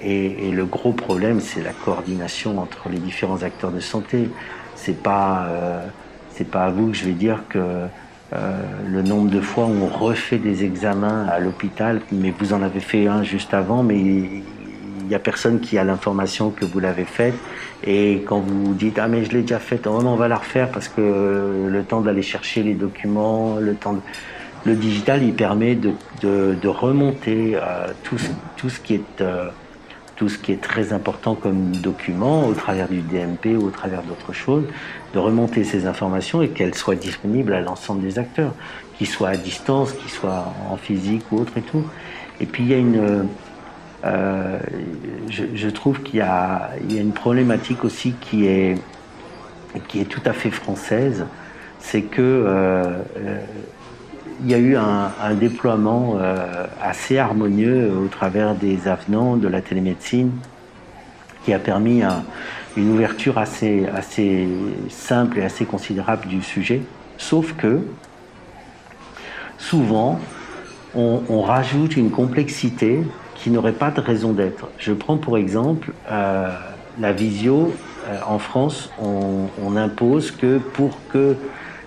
Et, 0.02 0.50
le 0.50 0.64
gros 0.64 0.92
problème, 0.92 1.40
c'est 1.40 1.62
la 1.62 1.72
coordination 1.72 2.58
entre 2.58 2.88
les 2.88 2.98
différents 2.98 3.42
acteurs 3.42 3.70
de 3.70 3.80
santé. 3.80 4.30
C'est 4.74 5.02
pas 5.02 5.46
euh, 5.48 5.86
c'est 6.30 6.50
pas 6.50 6.64
à 6.64 6.70
vous 6.70 6.88
que 6.88 6.96
je 6.96 7.04
vais 7.04 7.12
dire 7.12 7.42
que 7.48 7.58
euh, 8.32 8.62
le 8.88 9.02
nombre 9.02 9.30
de 9.30 9.40
fois 9.40 9.66
où 9.66 9.76
on 9.82 9.88
refait 9.88 10.38
des 10.38 10.64
examens 10.64 11.26
à 11.26 11.38
l'hôpital, 11.38 12.00
mais 12.12 12.32
vous 12.38 12.52
en 12.52 12.62
avez 12.62 12.80
fait 12.80 13.06
un 13.06 13.22
juste 13.22 13.52
avant, 13.52 13.82
mais 13.82 13.98
il 13.98 14.42
n'y 15.06 15.14
a 15.14 15.18
personne 15.18 15.60
qui 15.60 15.76
a 15.76 15.84
l'information 15.84 16.50
que 16.50 16.64
vous 16.64 16.80
l'avez 16.80 17.04
faite. 17.04 17.34
Et 17.84 18.22
quand 18.26 18.40
vous 18.40 18.72
dites 18.74 18.98
ah 18.98 19.08
mais 19.08 19.24
je 19.24 19.32
l'ai 19.32 19.42
déjà 19.42 19.58
faite, 19.58 19.86
oh, 19.86 20.00
on 20.02 20.16
va 20.16 20.28
la 20.28 20.36
refaire 20.36 20.70
parce 20.70 20.88
que 20.88 21.66
le 21.68 21.82
temps 21.82 22.00
d'aller 22.00 22.22
chercher 22.22 22.62
les 22.62 22.74
documents, 22.74 23.56
le 23.56 23.74
temps 23.74 23.96
le 24.64 24.74
digital, 24.74 25.22
il 25.22 25.34
permet 25.34 25.74
de, 25.74 26.68
remonter 26.68 27.58
tout, 28.02 28.68
ce 28.68 28.78
qui 28.78 28.94
est 30.52 30.60
très 30.60 30.92
important 30.92 31.34
comme 31.34 31.72
document 31.76 32.46
au 32.46 32.54
travers 32.54 32.88
du 32.88 33.00
DMP 33.00 33.56
ou 33.58 33.66
au 33.66 33.70
travers 33.70 34.02
d'autres 34.02 34.32
choses, 34.32 34.64
de 35.14 35.18
remonter 35.18 35.64
ces 35.64 35.86
informations 35.86 36.42
et 36.42 36.48
qu'elles 36.48 36.74
soient 36.74 36.94
disponibles 36.94 37.54
à 37.54 37.60
l'ensemble 37.60 38.02
des 38.02 38.18
acteurs, 38.18 38.52
qu'ils 38.98 39.08
soient 39.08 39.30
à 39.30 39.36
distance, 39.36 39.92
qu'ils 39.92 40.10
soient 40.10 40.52
en 40.70 40.76
physique 40.76 41.24
ou 41.32 41.38
autre 41.38 41.56
et 41.56 41.62
tout. 41.62 41.84
Et 42.40 42.46
puis 42.46 42.64
il 42.64 42.68
y 42.70 42.74
a 42.74 42.78
une, 42.78 43.28
euh, 44.04 44.58
je, 45.28 45.68
trouve 45.68 46.02
qu'il 46.02 46.16
y, 46.16 46.22
a, 46.22 46.70
une 46.88 47.12
problématique 47.12 47.84
aussi 47.84 48.14
qui 48.20 48.46
est, 48.46 48.76
qui 49.88 50.00
est 50.00 50.06
tout 50.06 50.22
à 50.24 50.32
fait 50.32 50.50
française, 50.50 51.26
c'est 51.78 52.02
que 52.02 52.20
euh, 52.20 53.02
euh, 53.16 53.40
il 54.42 54.50
y 54.50 54.54
a 54.54 54.58
eu 54.58 54.76
un, 54.76 55.34
déploiement 55.34 56.16
euh, 56.18 56.66
assez 56.82 57.18
harmonieux 57.18 57.92
au 57.92 58.08
travers 58.08 58.54
des 58.54 58.88
avenants 58.88 59.36
de 59.36 59.48
la 59.48 59.60
télémédecine 59.60 60.32
qui 61.44 61.52
a 61.52 61.58
permis 61.58 62.02
une 62.76 62.90
ouverture 62.92 63.38
assez, 63.38 63.88
simple 64.88 65.38
et 65.38 65.42
assez 65.42 65.64
considérable 65.64 66.28
du 66.28 66.42
sujet. 66.42 66.82
Sauf 67.16 67.54
que 67.54 67.80
souvent, 69.58 70.20
on, 70.94 71.42
rajoute 71.42 71.96
une 71.96 72.10
complexité 72.10 73.00
qui 73.36 73.50
n'aurait 73.50 73.72
pas 73.72 73.90
de 73.90 74.00
raison 74.00 74.32
d'être. 74.32 74.68
Je 74.78 74.92
prends 74.92 75.16
pour 75.16 75.38
exemple 75.38 75.92
euh, 76.10 76.52
la 76.98 77.12
visio. 77.12 77.72
Euh, 78.06 78.18
en 78.26 78.38
France, 78.38 78.90
on 78.98 79.76
impose 79.76 80.30
que 80.30 80.58
pour 80.58 80.98
que 81.10 81.36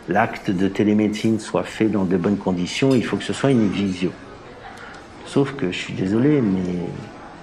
l'acte 0.10 0.52
de 0.52 0.68
télémédecine 0.68 1.40
soit 1.40 1.64
fait 1.64 1.86
dans 1.86 2.06
de 2.06 2.18
bonnes 2.18 2.38
conditions, 2.38 2.94
il 2.94 3.06
faut 3.06 3.18
que 3.18 3.24
ce 3.24 3.34
soit 3.34 3.52
une 3.52 3.70
visio. 3.70 4.12
Sauf 5.26 5.54
que 5.56 5.72
je 5.72 5.78
suis 5.78 5.94
désolé, 5.94 6.42
mais 6.42 6.86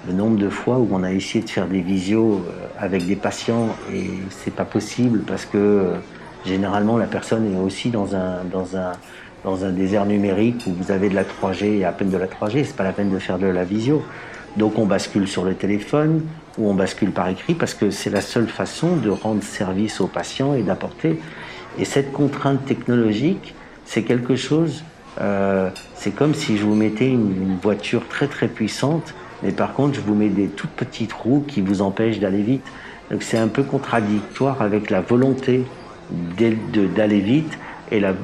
le 0.06 0.12
nombre 0.12 0.38
de 0.38 0.48
fois 0.48 0.78
où 0.78 0.88
on 0.92 1.02
a 1.02 1.12
essayé 1.12 1.44
de 1.44 1.50
faire 1.50 1.66
des 1.66 1.80
visios 1.80 2.44
euh, 2.46 2.66
avec 2.78 3.06
des 3.06 3.16
patients 3.16 3.68
et 3.92 4.06
c'est 4.30 4.54
pas 4.54 4.64
possible 4.64 5.20
parce 5.26 5.44
que 5.44 5.58
euh, 5.58 5.94
généralement 6.46 6.96
la 6.96 7.06
personne 7.06 7.52
est 7.52 7.58
aussi 7.58 7.90
dans 7.90 8.14
un, 8.14 8.44
dans 8.50 8.76
un, 8.76 8.92
dans 9.44 9.64
un 9.64 9.70
désert 9.70 10.06
numérique 10.06 10.62
où 10.66 10.72
vous 10.72 10.90
avez 10.90 11.08
de 11.08 11.14
la 11.14 11.24
3G 11.24 11.78
et 11.78 11.84
à 11.84 11.92
peine 11.92 12.10
de 12.10 12.16
la 12.16 12.26
3G, 12.26 12.64
c'est 12.64 12.76
pas 12.76 12.84
la 12.84 12.92
peine 12.92 13.10
de 13.10 13.18
faire 13.18 13.38
de 13.38 13.46
la 13.46 13.64
visio. 13.64 14.02
Donc 14.56 14.78
on 14.78 14.86
bascule 14.86 15.28
sur 15.28 15.44
le 15.44 15.54
téléphone 15.54 16.22
ou 16.58 16.68
on 16.68 16.74
bascule 16.74 17.12
par 17.12 17.28
écrit 17.28 17.54
parce 17.54 17.74
que 17.74 17.90
c'est 17.90 18.10
la 18.10 18.20
seule 18.20 18.48
façon 18.48 18.96
de 18.96 19.10
rendre 19.10 19.42
service 19.42 20.00
aux 20.00 20.08
patients 20.08 20.54
et 20.54 20.62
d'apporter 20.62 21.20
et 21.78 21.84
cette 21.84 22.12
contrainte 22.12 22.64
technologique, 22.64 23.54
c'est 23.84 24.02
quelque 24.02 24.36
chose, 24.36 24.84
euh, 25.20 25.70
c'est 25.94 26.14
comme 26.14 26.34
si 26.34 26.56
je 26.56 26.64
vous 26.64 26.74
mettais 26.74 27.08
une, 27.08 27.58
voiture 27.62 28.06
très 28.08 28.26
très 28.26 28.48
puissante, 28.48 29.14
mais 29.42 29.52
par 29.52 29.74
contre 29.74 29.94
je 29.94 30.00
vous 30.00 30.14
mets 30.14 30.28
des 30.28 30.48
toutes 30.48 30.70
petites 30.70 31.12
roues 31.12 31.44
qui 31.46 31.60
vous 31.60 31.82
empêchent 31.82 32.20
d'aller 32.20 32.42
vite. 32.42 32.64
Donc 33.10 33.22
c'est 33.22 33.38
un 33.38 33.48
peu 33.48 33.62
contradictoire 33.62 34.62
avec 34.62 34.90
la 34.90 35.00
volonté 35.00 35.64
d'aller 36.38 37.20
vite 37.20 37.58
et 37.90 38.00
la, 38.00 38.14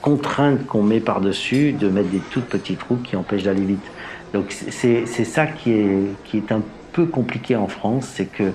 contrainte 0.00 0.66
qu'on 0.66 0.82
met 0.82 1.00
par-dessus 1.00 1.72
de 1.72 1.88
mettre 1.88 2.08
des 2.08 2.22
toutes 2.30 2.46
petites 2.46 2.82
roues 2.82 2.98
qui 3.04 3.16
empêchent 3.16 3.44
d'aller 3.44 3.64
vite. 3.64 3.84
Donc 4.32 4.46
c'est 4.50 5.06
ça 5.06 5.46
qui 5.46 5.72
est, 5.72 5.98
qui 6.24 6.38
est 6.38 6.52
un 6.52 6.62
peu 6.92 7.06
compliqué 7.06 7.56
en 7.56 7.68
France, 7.68 8.10
c'est 8.14 8.26
que 8.26 8.52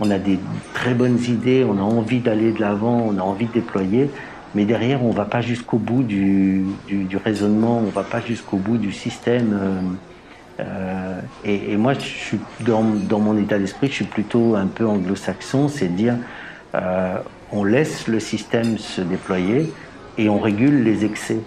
on 0.00 0.10
a 0.10 0.18
des 0.18 0.38
très 0.74 0.94
bonnes 0.94 1.18
idées, 1.28 1.64
on 1.68 1.78
a 1.78 1.82
envie 1.82 2.20
d'aller 2.20 2.52
de 2.52 2.60
l'avant, 2.60 3.06
on 3.08 3.18
a 3.18 3.22
envie 3.22 3.46
de 3.46 3.52
déployer, 3.52 4.10
mais 4.54 4.64
derrière, 4.64 5.02
on 5.04 5.08
ne 5.08 5.14
va 5.16 5.24
pas 5.24 5.40
jusqu'au 5.40 5.78
bout 5.78 6.02
du, 6.02 6.64
raisonnement, 7.24 7.78
on 7.78 7.86
ne 7.86 7.90
va 7.90 8.02
pas 8.02 8.20
jusqu'au 8.20 8.58
bout 8.58 8.76
du 8.76 8.92
système. 8.92 9.58
Euh, 10.60 10.60
euh, 10.60 11.20
et, 11.44 11.76
moi, 11.76 11.94
je 11.94 12.00
suis 12.00 12.38
dans, 12.60 12.82
mon 12.82 13.38
état 13.38 13.58
d'esprit, 13.58 13.88
je 13.88 13.94
suis 13.94 14.04
plutôt 14.04 14.54
un 14.54 14.66
peu 14.66 14.86
anglo-saxon, 14.86 15.68
c'est 15.68 15.88
de 15.88 15.96
dire 15.96 16.16
euh, 16.74 17.16
on 17.50 17.64
laisse 17.64 18.08
le 18.08 18.20
système 18.20 18.78
se 18.78 19.00
déployer 19.00 19.72
et 20.18 20.28
on 20.28 20.38
régule 20.38 20.82
les 20.82 21.04
excès. 21.04 21.38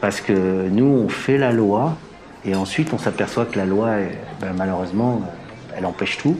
Parce 0.00 0.20
que 0.20 0.68
nous, 0.68 0.86
on 0.86 1.08
fait 1.08 1.38
la 1.38 1.52
loi 1.52 1.96
et 2.44 2.54
ensuite 2.54 2.92
on 2.92 2.98
s'aperçoit 2.98 3.44
que 3.44 3.58
la 3.58 3.66
loi, 3.66 3.96
ben, 4.40 4.54
malheureusement, 4.56 5.22
elle 5.76 5.86
empêche 5.86 6.18
tout 6.18 6.36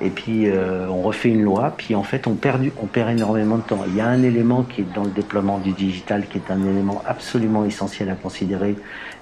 et 0.00 0.10
puis 0.10 0.48
euh, 0.48 0.86
on 0.88 1.02
refait 1.02 1.28
une 1.28 1.42
loi, 1.42 1.74
puis 1.76 1.94
en 1.94 2.02
fait 2.02 2.26
on 2.26 2.34
perd, 2.34 2.70
on 2.80 2.86
perd 2.86 3.10
énormément 3.10 3.56
de 3.56 3.62
temps. 3.62 3.80
Il 3.86 3.96
y 3.96 4.00
a 4.00 4.06
un 4.06 4.22
élément 4.22 4.62
qui 4.62 4.82
est 4.82 4.94
dans 4.94 5.04
le 5.04 5.10
déploiement 5.10 5.58
du 5.58 5.72
digital 5.72 6.26
qui 6.28 6.38
est 6.38 6.50
un 6.50 6.62
élément 6.64 7.02
absolument 7.06 7.64
essentiel 7.64 8.08
à 8.10 8.14
considérer 8.14 8.76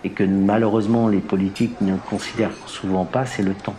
et 0.04 0.10
que 0.10 0.22
malheureusement 0.24 1.08
les 1.08 1.20
politiques 1.20 1.80
ne 1.80 1.96
considèrent 1.96 2.56
souvent 2.66 3.04
pas, 3.04 3.24
c'est 3.24 3.42
le 3.42 3.54
temps. 3.54 3.76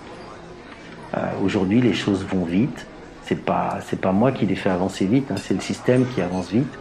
Euh, 1.16 1.20
Aujourd'hui 1.44 1.82
les 1.82 1.94
choses 1.94 2.26
vont 2.26 2.46
vite, 2.46 2.88
c'est 3.24 3.44
pas 3.44 3.80
pas 4.02 4.12
moi 4.12 4.32
qui 4.32 4.46
les 4.46 4.56
fais 4.56 4.70
avancer 4.70 5.06
vite, 5.06 5.32
hein, 5.32 5.36
c'est 5.38 5.54
le 5.54 5.62
système 5.62 6.06
qui 6.08 6.22
avance 6.22 6.50
vite 6.50 6.74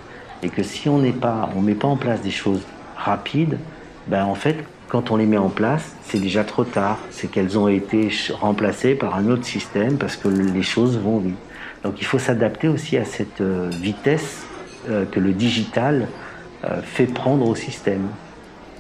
et 0.43 0.49
que 0.49 0.63
si 0.63 0.89
on 0.89 0.99
n'est 0.99 1.13
pas 1.13 1.51
on 1.55 1.61
met 1.61 1.75
pas 1.75 1.89
en 1.89 1.97
place 1.97 2.23
des 2.23 2.31
choses 2.31 2.63
rapides, 2.97 3.59
ben 4.07 4.25
en 4.25 4.35
fait 4.35 4.65
quand 4.89 5.11
on 5.11 5.17
les 5.17 5.27
met 5.27 5.37
en 5.37 5.49
place, 5.49 5.97
c'est 6.05 6.21
déjà 6.21 6.45
trop 6.45 6.65
tard. 6.65 6.99
C'est 7.11 7.29
qu'elles 7.29 7.59
ont 7.59 7.69
été 7.69 8.11
remplacées 8.33 8.95
par 8.95 9.17
un 9.17 9.29
autre 9.29 9.45
système 9.45 9.99
parce 9.99 10.17
que 10.17 10.29
les 10.29 10.63
choses 10.63 10.99
vont 10.99 11.19
vite. 11.19 11.37
Donc 11.83 11.95
il 12.01 12.05
faut 12.05 12.19
s'adapter 12.19 12.69
aussi 12.69 12.97
à 12.97 13.05
cette 13.05 13.41
euh, 13.41 13.69
vitesse 13.73 14.45
euh, 14.89 15.05
que 15.05 15.21
le 15.21 15.33
digital 15.33 16.09
euh, 16.65 16.81
fait 16.83 17.07
prendre 17.07 17.47
au 17.47 17.55
système. 17.55 18.09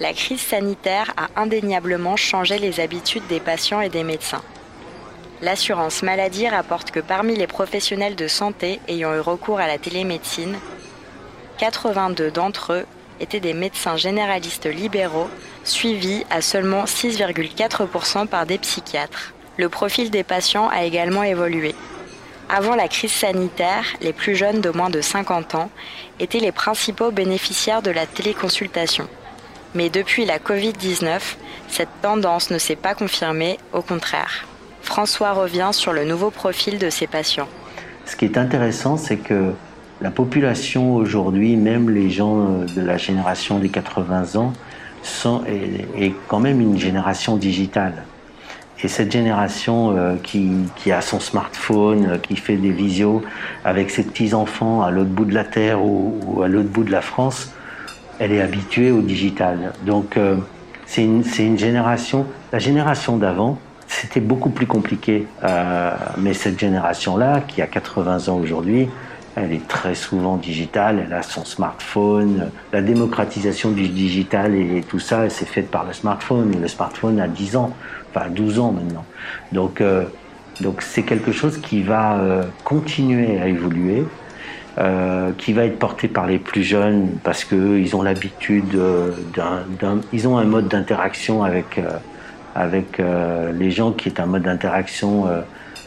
La 0.00 0.12
crise 0.12 0.40
sanitaire 0.40 1.12
a 1.16 1.28
indéniablement 1.40 2.16
changé 2.16 2.58
les 2.58 2.80
habitudes 2.80 3.26
des 3.28 3.40
patients 3.40 3.80
et 3.80 3.88
des 3.88 4.04
médecins. 4.04 4.42
L'assurance 5.42 6.02
maladie 6.02 6.48
rapporte 6.48 6.90
que 6.90 7.00
parmi 7.00 7.36
les 7.36 7.46
professionnels 7.46 8.16
de 8.16 8.26
santé 8.26 8.80
ayant 8.88 9.14
eu 9.14 9.20
recours 9.20 9.58
à 9.58 9.66
la 9.66 9.78
télémédecine, 9.78 10.56
82 11.58 12.30
d'entre 12.30 12.72
eux 12.72 12.86
étaient 13.20 13.40
des 13.40 13.54
médecins 13.54 13.96
généralistes 13.96 14.66
libéraux, 14.66 15.28
suivis 15.64 16.24
à 16.30 16.40
seulement 16.40 16.84
6,4% 16.84 18.26
par 18.26 18.46
des 18.46 18.58
psychiatres. 18.58 19.32
Le 19.56 19.68
profil 19.68 20.10
des 20.10 20.22
patients 20.22 20.68
a 20.68 20.84
également 20.84 21.22
évolué. 21.22 21.74
Avant 22.48 22.76
la 22.76 22.88
crise 22.88 23.12
sanitaire, 23.12 23.84
les 24.00 24.12
plus 24.12 24.36
jeunes 24.36 24.60
de 24.60 24.70
moins 24.70 24.90
de 24.90 25.00
50 25.00 25.56
ans 25.56 25.70
étaient 26.20 26.38
les 26.38 26.52
principaux 26.52 27.10
bénéficiaires 27.10 27.82
de 27.82 27.90
la 27.90 28.06
téléconsultation. 28.06 29.08
Mais 29.74 29.90
depuis 29.90 30.24
la 30.24 30.38
Covid-19, 30.38 31.20
cette 31.68 31.88
tendance 32.02 32.50
ne 32.50 32.58
s'est 32.58 32.76
pas 32.76 32.94
confirmée, 32.94 33.58
au 33.72 33.82
contraire. 33.82 34.46
François 34.82 35.32
revient 35.32 35.70
sur 35.72 35.92
le 35.92 36.04
nouveau 36.04 36.30
profil 36.30 36.78
de 36.78 36.88
ces 36.88 37.08
patients. 37.08 37.48
Ce 38.04 38.14
qui 38.14 38.26
est 38.26 38.38
intéressant, 38.38 38.96
c'est 38.96 39.16
que 39.16 39.52
la 40.00 40.10
population 40.10 40.94
aujourd'hui, 40.96 41.56
même 41.56 41.90
les 41.90 42.10
gens 42.10 42.38
euh, 42.38 42.64
de 42.76 42.80
la 42.82 42.96
génération 42.96 43.58
des 43.58 43.68
80 43.68 44.36
ans, 44.36 44.52
sont, 45.02 45.42
est, 45.46 46.12
quand 46.28 46.40
même 46.40 46.60
une 46.60 46.78
génération 46.78 47.36
digitale. 47.36 48.04
Et 48.82 48.88
cette 48.88 49.10
génération 49.10 49.96
euh, 49.96 50.16
qui, 50.22 50.50
qui, 50.76 50.92
a 50.92 51.00
son 51.00 51.18
smartphone, 51.18 52.06
euh, 52.06 52.18
qui 52.18 52.36
fait 52.36 52.56
des 52.56 52.70
visios 52.70 53.22
avec 53.64 53.90
ses 53.90 54.02
petits-enfants 54.02 54.82
à 54.82 54.90
l'autre 54.90 55.10
bout 55.10 55.24
de 55.24 55.34
la 55.34 55.44
Terre 55.44 55.82
ou, 55.82 56.42
à 56.42 56.48
l'autre 56.48 56.68
bout 56.68 56.84
de 56.84 56.92
la 56.92 57.00
France, 57.00 57.52
elle 58.18 58.32
est 58.32 58.42
habituée 58.42 58.90
au 58.90 59.00
digital. 59.00 59.72
Donc 59.86 60.16
euh, 60.16 60.36
c'est 60.84 61.04
une, 61.04 61.24
une, 61.38 61.58
génération, 61.58 62.26
la 62.52 62.58
génération 62.58 63.16
d'avant, 63.16 63.58
c'était 63.88 64.20
beaucoup 64.20 64.50
plus 64.50 64.66
compliqué. 64.66 65.26
mais 66.18 66.34
cette 66.34 66.58
génération-là, 66.58 67.40
qui 67.46 67.62
a 67.62 67.66
80 67.66 68.28
ans 68.28 68.36
aujourd'hui, 68.36 68.88
elle 69.36 69.52
est 69.52 69.68
très 69.68 69.94
souvent 69.94 70.38
digitale, 70.38 71.04
elle 71.06 71.12
a 71.12 71.22
son 71.22 71.44
smartphone. 71.44 72.50
La 72.72 72.80
démocratisation 72.80 73.70
du 73.70 73.88
digital 73.88 74.54
et 74.54 74.82
tout 74.88 74.98
ça, 74.98 75.28
c'est 75.28 75.46
fait 75.46 75.62
par 75.62 75.84
le 75.84 75.92
smartphone. 75.92 76.58
Le 76.60 76.68
smartphone 76.68 77.20
a 77.20 77.28
10 77.28 77.56
ans, 77.56 77.76
enfin 78.10 78.30
12 78.30 78.58
ans 78.58 78.72
maintenant. 78.72 79.04
Donc, 79.52 79.82
euh, 79.82 80.04
donc 80.62 80.80
c'est 80.80 81.02
quelque 81.02 81.32
chose 81.32 81.58
qui 81.58 81.82
va 81.82 82.18
euh, 82.18 82.44
continuer 82.64 83.38
à 83.38 83.46
évoluer, 83.46 84.04
euh, 84.78 85.32
qui 85.36 85.52
va 85.52 85.66
être 85.66 85.78
porté 85.78 86.08
par 86.08 86.26
les 86.26 86.38
plus 86.38 86.62
jeunes 86.62 87.10
parce 87.22 87.44
qu'ils 87.44 87.94
ont 87.94 88.02
l'habitude 88.02 88.78
d'un, 89.34 90.00
ils 90.14 90.26
ont 90.26 90.38
un 90.38 90.44
mode 90.44 90.68
d'interaction 90.68 91.44
avec 91.44 91.78
avec 92.54 92.98
les 92.98 93.70
gens 93.70 93.92
qui 93.92 94.08
est 94.08 94.18
un 94.18 94.24
mode 94.24 94.44
d'interaction 94.44 95.26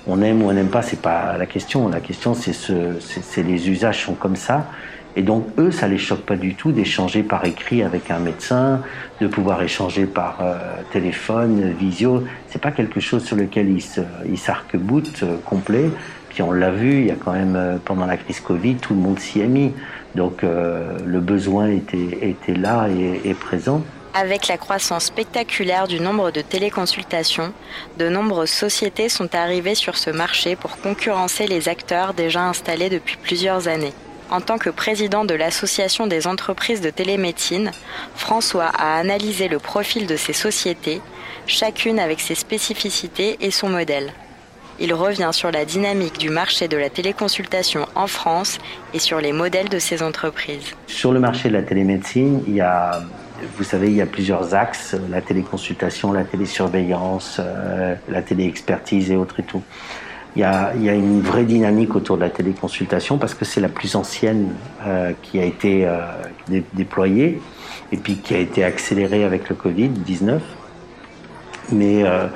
on 0.08 0.22
aime 0.22 0.42
ou 0.42 0.50
on 0.50 0.54
n'aime 0.54 0.70
pas, 0.70 0.82
c'est 0.82 1.02
pas 1.02 1.38
la 1.38 1.46
question. 1.46 1.88
La 1.90 2.00
question, 2.00 2.34
c'est 2.34 2.54
ce, 2.54 3.00
c'est 3.00 3.44
les 3.44 3.70
usages 3.70 4.06
sont 4.06 4.14
comme 4.14 4.36
ça. 4.36 4.68
Et 5.16 5.22
donc 5.22 5.48
eux, 5.58 5.72
ça 5.72 5.88
les 5.88 5.98
choque 5.98 6.22
pas 6.22 6.36
du 6.36 6.54
tout 6.54 6.72
d'échanger 6.72 7.24
par 7.24 7.44
écrit 7.46 7.84
avec 7.84 8.12
un 8.12 8.20
médecin, 8.20 8.82
de 9.20 9.28
pouvoir 9.28 9.62
échanger 9.62 10.06
par 10.06 10.38
euh, 10.42 10.58
téléphone, 10.92 11.74
visio. 11.74 12.24
C'est 12.48 12.62
pas 12.62 12.72
quelque 12.72 13.00
chose 13.00 13.24
sur 13.24 13.36
lequel 13.36 13.70
ils 13.70 14.38
s'arc-boutent 14.38 15.24
euh, 15.24 15.38
complet. 15.44 15.90
Puis 16.30 16.44
on 16.44 16.52
l'a 16.52 16.70
vu, 16.70 17.00
il 17.00 17.08
y 17.08 17.12
a 17.12 17.16
quand 17.16 17.34
même 17.34 17.56
euh, 17.56 17.78
pendant 17.84 18.06
la 18.06 18.18
crise 18.18 18.40
Covid, 18.40 18.76
tout 18.76 18.94
le 18.94 19.02
monde 19.02 19.20
s'y 19.20 19.42
est 19.42 19.48
mis. 19.48 19.74
Donc 20.16 20.42
le 20.42 21.20
besoin 21.20 21.68
était, 21.68 22.18
était 22.24 22.56
là 22.56 22.88
et, 22.90 23.30
et 23.30 23.36
présent. 23.36 23.84
Avec 24.14 24.48
la 24.48 24.58
croissance 24.58 25.06
spectaculaire 25.06 25.88
du 25.88 26.00
nombre 26.00 26.32
de 26.32 26.42
téléconsultations, 26.42 27.54
de 27.98 28.10
nombreuses 28.10 28.50
sociétés 28.50 29.08
sont 29.08 29.36
arrivées 29.36 29.76
sur 29.76 29.98
ce 29.98 30.10
marché 30.10 30.56
pour 30.56 30.78
concurrencer 30.78 31.46
les 31.46 31.70
acteurs 31.70 32.16
déjà 32.16 32.42
installés 32.42 32.90
depuis 32.90 33.18
plusieurs 33.18 33.68
années. 33.68 33.94
En 34.32 34.42
tant 34.42 34.58
que 34.58 34.72
président 34.72 35.26
de 35.26 35.36
l'Association 35.36 36.08
des 36.08 36.26
entreprises 36.26 36.82
de 36.82 36.90
télémédecine, 36.90 37.72
François 38.16 38.72
a 38.78 38.98
analysé 38.98 39.48
le 39.48 39.60
profil 39.60 40.08
de 40.08 40.16
ces 40.16 40.34
sociétés, 40.34 41.02
chacune 41.46 42.00
avec 42.00 42.20
ses 42.20 42.36
spécificités 42.36 43.38
et 43.42 43.52
son 43.52 43.70
modèle. 43.70 44.14
Il 44.80 44.94
revient 44.94 45.32
sur 45.34 45.52
la 45.52 45.66
dynamique 45.66 46.18
du 46.18 46.30
marché 46.30 46.68
de 46.68 46.78
la 46.78 46.90
téléconsultation 46.90 47.86
en 47.96 48.08
France 48.08 48.58
et 48.94 49.00
sur 49.00 49.20
les 49.20 49.34
modèles 49.34 49.70
de 49.70 49.80
ces 49.80 50.02
entreprises. 50.02 50.74
Sur 50.88 51.12
le 51.12 51.20
marché 51.20 51.50
de 51.50 51.54
la 51.54 51.64
télémédecine, 51.64 52.44
il 52.48 52.56
y 52.56 52.62
a 52.62 53.02
vous 53.58 53.64
savez, 53.64 53.88
il 53.88 53.96
y 53.96 54.02
a 54.02 54.06
plusieurs 54.06 54.54
axes, 54.54 54.96
la 55.10 55.22
téléconsultation, 55.22 56.12
la 56.12 56.24
télésurveillance, 56.24 57.38
euh, 57.40 57.96
la 58.10 58.22
téléexpertise 58.22 59.12
et 59.12 59.16
autres 59.16 59.40
et 59.40 59.44
tout. 59.44 59.64
Il 60.36 60.42
y, 60.42 60.46
a, 60.46 60.74
une 60.76 61.22
vraie 61.22 61.44
dynamique 61.44 61.96
autour 61.96 62.16
de 62.16 62.22
la 62.22 62.30
téléconsultation 62.30 63.18
parce 63.18 63.34
que 63.34 63.46
c'est 63.46 63.60
la 63.60 63.68
plus 63.68 63.96
ancienne 63.96 64.54
euh, 64.86 65.12
qui 65.24 65.40
a 65.40 65.44
été 65.44 65.88
euh, 65.88 66.00
déployée 66.74 67.42
et 67.92 67.98
puis 67.98 68.18
qui 68.18 68.36
a 68.36 68.38
été 68.38 68.64
accélérée 68.64 69.24
avec 69.24 69.50
le 69.50 69.56
Covid-19. 69.56 70.40
Mais 71.72 72.04
euh, 72.04 72.28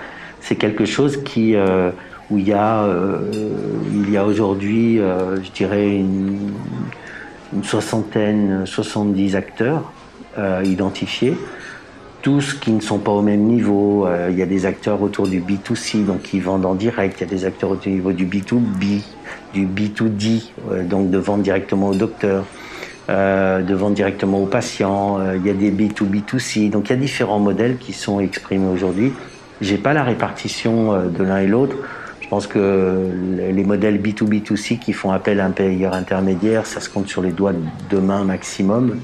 c'est 0.42 0.56
quelque 0.56 0.86
chose 0.86 1.20
euh, 1.38 1.92
où 2.32 2.40
il 2.40 2.48
y 2.48 2.54
a, 2.54 2.90
il 3.92 4.10
y 4.10 4.18
a 4.18 4.26
aujourd'hui, 4.26 4.98
je 4.98 5.52
dirais, 5.52 5.96
une, 5.96 6.52
une 7.54 7.64
soixantaine, 7.64 8.66
70 8.66 9.36
acteurs 9.36 9.92
euh, 10.38 10.62
identifiés, 10.66 11.38
tous 12.24 12.54
qui 12.54 12.72
ne 12.72 12.80
sont 12.80 12.98
pas 12.98 13.12
au 13.12 13.22
même 13.22 13.42
niveau. 13.42 14.08
Euh, 14.08 14.30
il 14.32 14.40
y 14.40 14.42
a 14.42 14.46
des 14.48 14.66
acteurs 14.66 15.02
autour 15.04 15.28
du 15.28 15.42
B2C, 15.42 16.06
donc 16.06 16.24
qui 16.24 16.40
vendent 16.40 16.66
en 16.66 16.74
direct. 16.74 17.20
Il 17.20 17.26
y 17.26 17.28
a 17.28 17.30
des 17.30 17.46
acteurs 17.46 17.72
au 17.72 17.78
niveau 17.86 18.14
du 18.14 18.26
B2B, 18.26 19.02
du 19.54 19.68
B2D, 19.68 20.46
euh, 20.72 20.84
donc 20.84 21.12
de 21.12 21.18
vendre 21.18 21.44
directement 21.44 21.90
au 21.90 21.94
docteur. 21.94 22.46
Euh, 23.10 23.62
de 23.62 23.76
vendre 23.76 23.96
directement 23.96 24.42
aux 24.42 24.46
patients, 24.46 25.20
il 25.36 25.46
y 25.46 25.50
a 25.50 25.54
des 25.54 25.70
B2B2C, 25.70 26.70
donc 26.70 26.88
il 26.88 26.92
y 26.92 26.96
a 26.96 27.00
différents 27.00 27.40
modèles 27.40 27.78
qui 27.78 27.92
sont 27.92 28.22
exprimés 28.22 28.72
aujourd'hui. 28.74 29.12
J'ai 29.60 29.78
pas 29.78 29.92
la 29.92 30.04
répartition 30.04 31.10
de 31.10 31.24
l'un 31.24 31.40
et 31.40 31.48
l'autre. 31.48 31.76
Je 32.22 32.30
pense 32.30 32.48
que 32.48 33.10
les 33.38 33.64
modèles 33.66 34.02
B2B2C 34.02 34.80
qui 34.80 34.94
font 34.94 35.12
appel 35.12 35.42
à 35.42 35.46
un 35.46 35.52
payeur 35.52 35.94
intermédiaire, 35.94 36.66
ça 36.66 36.80
se 36.80 36.88
compte 36.90 37.10
sur 37.10 37.22
les 37.22 37.32
doigts 37.32 37.52
de 37.90 37.98
main 37.98 38.24
maximum. 38.24 38.98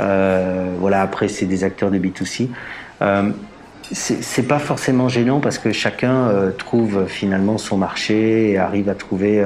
Euh, 0.00 0.74
voilà, 0.78 1.02
après, 1.02 1.28
c'est 1.28 1.46
des 1.46 1.64
acteurs 1.64 1.90
de 1.90 1.98
B2C. 1.98 2.48
Euh, 3.02 3.30
c'est 3.90 4.46
pas 4.46 4.58
forcément 4.58 5.08
gênant 5.08 5.40
parce 5.40 5.56
que 5.56 5.72
chacun 5.72 6.28
euh, 6.28 6.50
trouve 6.50 7.06
finalement 7.06 7.56
son 7.56 7.78
marché 7.78 8.50
et 8.50 8.58
arrive 8.58 8.90
à 8.90 8.94
trouver. 8.94 9.42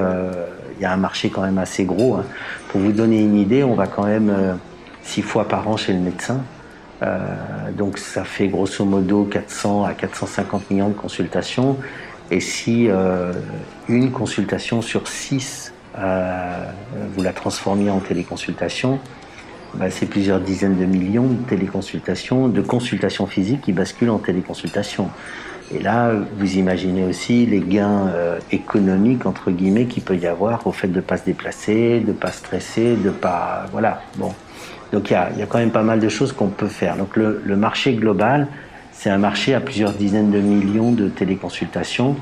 Il 0.77 0.81
y 0.81 0.85
a 0.85 0.91
un 0.91 0.97
marché 0.97 1.29
quand 1.29 1.43
même 1.43 1.59
assez 1.59 1.85
gros. 1.85 2.15
Hein. 2.15 2.25
Pour 2.67 2.81
vous 2.81 2.91
donner 2.91 3.21
une 3.21 3.37
idée, 3.37 3.63
on 3.63 3.75
va 3.75 3.87
quand 3.87 4.03
même 4.03 4.57
six 5.01 5.21
fois 5.21 5.47
par 5.47 5.69
an 5.69 5.77
chez 5.77 5.93
le 5.93 5.99
médecin. 5.99 6.41
Donc 7.77 7.99
ça 7.99 8.25
fait 8.25 8.47
grosso 8.47 8.83
modo 8.83 9.23
400 9.23 9.85
à 9.85 9.93
450 9.93 10.71
millions 10.71 10.89
de 10.89 10.93
consultations. 10.93 11.77
Et 12.29 12.41
si 12.41 12.89
une 13.87 14.11
consultation 14.11 14.81
sur 14.81 15.07
six, 15.07 15.73
vous 15.95 17.23
la 17.23 17.31
transformiez 17.31 17.91
en 17.91 17.99
téléconsultation, 17.99 18.99
bah, 19.75 19.89
c'est 19.89 20.05
plusieurs 20.05 20.39
dizaines 20.39 20.77
de 20.77 20.85
millions 20.85 21.27
de 21.27 21.43
téléconsultations, 21.47 22.47
de 22.47 22.61
consultations 22.61 23.25
physiques 23.25 23.61
qui 23.61 23.73
basculent 23.73 24.11
en 24.11 24.19
téléconsultation. 24.19 25.09
Et 25.73 25.79
là, 25.81 26.11
vous 26.37 26.57
imaginez 26.57 27.03
aussi 27.05 27.45
les 27.45 27.59
gains 27.59 28.07
euh, 28.07 28.39
économiques 28.51 29.25
entre 29.25 29.49
guillemets 29.49 29.85
qu'il 29.85 30.03
peut 30.03 30.15
y 30.15 30.27
avoir 30.27 30.67
au 30.67 30.71
fait 30.71 30.87
de 30.87 31.01
pas 31.01 31.17
se 31.17 31.25
déplacer, 31.25 32.01
de 32.01 32.11
pas 32.11 32.31
stresser, 32.31 32.95
de 32.95 33.09
pas 33.09 33.65
voilà. 33.71 34.03
Bon, 34.17 34.33
donc 34.91 35.09
il 35.09 35.13
y 35.13 35.15
a, 35.15 35.45
quand 35.47 35.57
même 35.57 35.71
pas 35.71 35.81
mal 35.81 35.99
de 35.99 36.09
choses 36.09 36.33
qu'on 36.33 36.49
peut 36.49 36.67
faire. 36.67 36.95
Donc 36.95 37.15
le, 37.15 37.55
marché 37.55 37.93
global, 37.93 38.47
c'est 38.91 39.09
un 39.09 39.17
marché 39.17 39.55
à 39.55 39.59
plusieurs 39.59 39.93
dizaines 39.93 40.29
de 40.29 40.39
millions 40.39 40.91
de 40.91 41.07
téléconsultations 41.07 42.15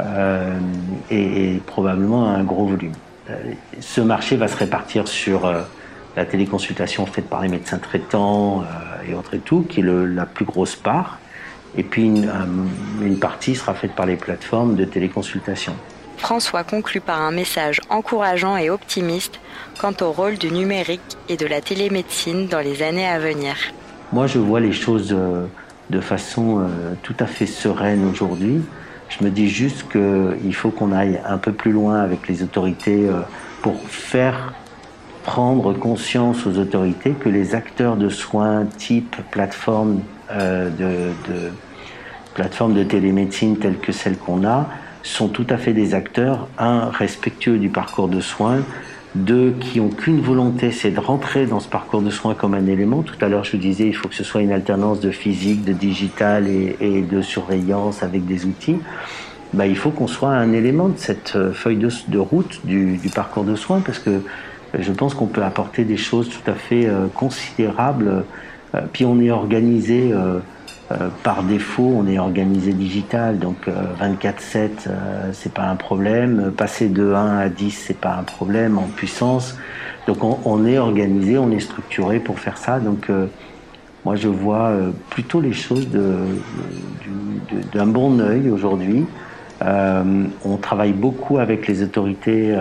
euh, 0.00 0.56
et, 1.10 1.54
et, 1.54 1.62
probablement 1.66 2.28
un 2.28 2.44
gros 2.44 2.66
volume. 2.66 2.92
Euh, 3.30 3.34
ce 3.80 4.00
marché 4.00 4.36
va 4.36 4.46
se 4.46 4.56
répartir 4.56 5.08
sur 5.08 5.46
la 6.16 6.24
téléconsultation 6.24 7.06
faite 7.06 7.28
par 7.28 7.42
les 7.42 7.48
médecins 7.48 7.78
traitants 7.78 8.62
euh, 8.62 9.10
et 9.10 9.14
autres 9.14 9.34
et 9.34 9.38
tout, 9.38 9.64
qui 9.68 9.80
est 9.80 9.82
le, 9.82 10.06
la 10.06 10.26
plus 10.26 10.46
grosse 10.46 10.74
part. 10.74 11.18
Et 11.76 11.82
puis 11.82 12.04
une, 12.04 12.30
une 13.02 13.18
partie 13.18 13.54
sera 13.54 13.74
faite 13.74 13.92
par 13.92 14.06
les 14.06 14.16
plateformes 14.16 14.76
de 14.76 14.84
téléconsultation. 14.86 15.74
François 16.16 16.64
conclut 16.64 17.02
par 17.02 17.20
un 17.20 17.30
message 17.30 17.80
encourageant 17.90 18.56
et 18.56 18.70
optimiste 18.70 19.38
quant 19.78 19.92
au 20.00 20.10
rôle 20.10 20.38
du 20.38 20.50
numérique 20.50 21.02
et 21.28 21.36
de 21.36 21.44
la 21.46 21.60
télémédecine 21.60 22.46
dans 22.46 22.60
les 22.60 22.82
années 22.82 23.06
à 23.06 23.18
venir. 23.18 23.54
Moi, 24.14 24.26
je 24.26 24.38
vois 24.38 24.60
les 24.60 24.72
choses 24.72 25.12
euh, 25.12 25.44
de 25.90 26.00
façon 26.00 26.60
euh, 26.60 26.94
tout 27.02 27.16
à 27.20 27.26
fait 27.26 27.44
sereine 27.44 28.08
aujourd'hui. 28.08 28.62
Je 29.10 29.22
me 29.22 29.30
dis 29.30 29.50
juste 29.50 29.84
qu'il 29.92 30.54
faut 30.54 30.70
qu'on 30.70 30.92
aille 30.92 31.20
un 31.26 31.36
peu 31.36 31.52
plus 31.52 31.72
loin 31.72 32.00
avec 32.00 32.26
les 32.26 32.42
autorités 32.42 33.06
pour 33.62 33.80
faire 33.88 34.52
prendre 35.26 35.72
conscience 35.72 36.46
aux 36.46 36.56
autorités 36.56 37.10
que 37.10 37.28
les 37.28 37.56
acteurs 37.56 37.96
de 37.96 38.08
soins 38.08 38.64
type 38.64 39.16
plateforme 39.32 40.00
euh, 40.30 40.70
de, 40.70 41.50
plateforme 42.32 42.74
de 42.74 42.84
télémédecine 42.84 43.58
telle 43.58 43.76
que 43.76 43.92
celle 43.92 44.16
qu'on 44.16 44.46
a 44.46 44.68
sont 45.02 45.28
tout 45.28 45.46
à 45.50 45.56
fait 45.56 45.72
des 45.72 45.94
acteurs, 45.94 46.48
un, 46.58 46.90
respectueux 46.90 47.58
du 47.58 47.68
parcours 47.68 48.08
de 48.08 48.20
soins, 48.20 48.60
deux, 49.14 49.54
qui 49.60 49.80
ont 49.80 49.88
qu'une 49.88 50.20
volonté, 50.20 50.70
c'est 50.70 50.90
de 50.90 51.00
rentrer 51.00 51.46
dans 51.46 51.60
ce 51.60 51.68
parcours 51.68 52.02
de 52.02 52.10
soins 52.10 52.34
comme 52.34 52.54
un 52.54 52.66
élément. 52.66 53.02
Tout 53.02 53.16
à 53.20 53.28
l'heure, 53.28 53.44
je 53.44 53.52
vous 53.52 53.62
disais, 53.62 53.86
il 53.86 53.94
faut 53.94 54.08
que 54.08 54.14
ce 54.14 54.24
soit 54.24 54.42
une 54.42 54.52
alternance 54.52 55.00
de 55.00 55.10
physique, 55.10 55.64
de 55.64 55.72
digital 55.72 56.46
et, 56.48 57.02
de 57.02 57.22
surveillance 57.22 58.02
avec 58.02 58.26
des 58.26 58.44
outils. 58.44 58.78
Bah, 59.54 59.66
il 59.66 59.76
faut 59.76 59.90
qu'on 59.90 60.08
soit 60.08 60.30
un 60.30 60.52
élément 60.52 60.88
de 60.88 60.98
cette 60.98 61.34
euh, 61.36 61.52
feuille 61.52 61.76
de, 61.76 61.88
de 62.08 62.18
route 62.18 62.60
du, 62.64 62.98
du 62.98 63.08
parcours 63.08 63.44
de 63.44 63.54
soins 63.54 63.80
parce 63.80 64.00
que 64.00 64.20
je 64.78 64.92
pense 64.92 65.14
qu'on 65.14 65.26
peut 65.26 65.42
apporter 65.42 65.84
des 65.84 65.96
choses 65.96 66.28
tout 66.28 66.50
à 66.50 66.54
fait 66.54 66.86
euh, 66.86 67.06
considérables. 67.14 68.24
Euh, 68.74 68.80
puis 68.92 69.04
on 69.04 69.20
est 69.20 69.30
organisé 69.30 70.12
euh, 70.12 70.40
par 71.24 71.42
défaut, 71.42 71.94
on 71.96 72.06
est 72.06 72.18
organisé 72.18 72.72
digital, 72.72 73.40
donc 73.40 73.68
24/7, 74.00 74.70
c'est 75.32 75.52
pas 75.52 75.64
un 75.64 75.74
problème. 75.74 76.52
Passer 76.56 76.88
de 76.88 77.12
1 77.12 77.38
à 77.38 77.48
10, 77.48 77.70
c'est 77.72 77.98
pas 77.98 78.14
un 78.14 78.22
problème 78.22 78.78
en 78.78 78.86
puissance. 78.86 79.58
Donc 80.06 80.22
on, 80.22 80.38
on, 80.44 80.64
est 80.64 80.78
organisé, 80.78 81.38
on 81.38 81.50
est 81.50 81.58
structuré 81.58 82.20
pour 82.20 82.38
faire 82.38 82.56
ça. 82.56 82.78
Donc 82.78 83.10
Moi, 84.04 84.14
je 84.14 84.28
vois 84.28 84.70
plutôt 85.10 85.40
les 85.40 85.54
choses 85.54 85.88
d'un 87.74 87.86
bon 87.86 88.20
œil 88.20 88.48
aujourd'hui. 88.48 89.06
on 89.60 90.56
travaille 90.62 90.92
beaucoup 90.92 91.38
avec 91.38 91.66
les 91.66 91.82
autorités 91.82 92.56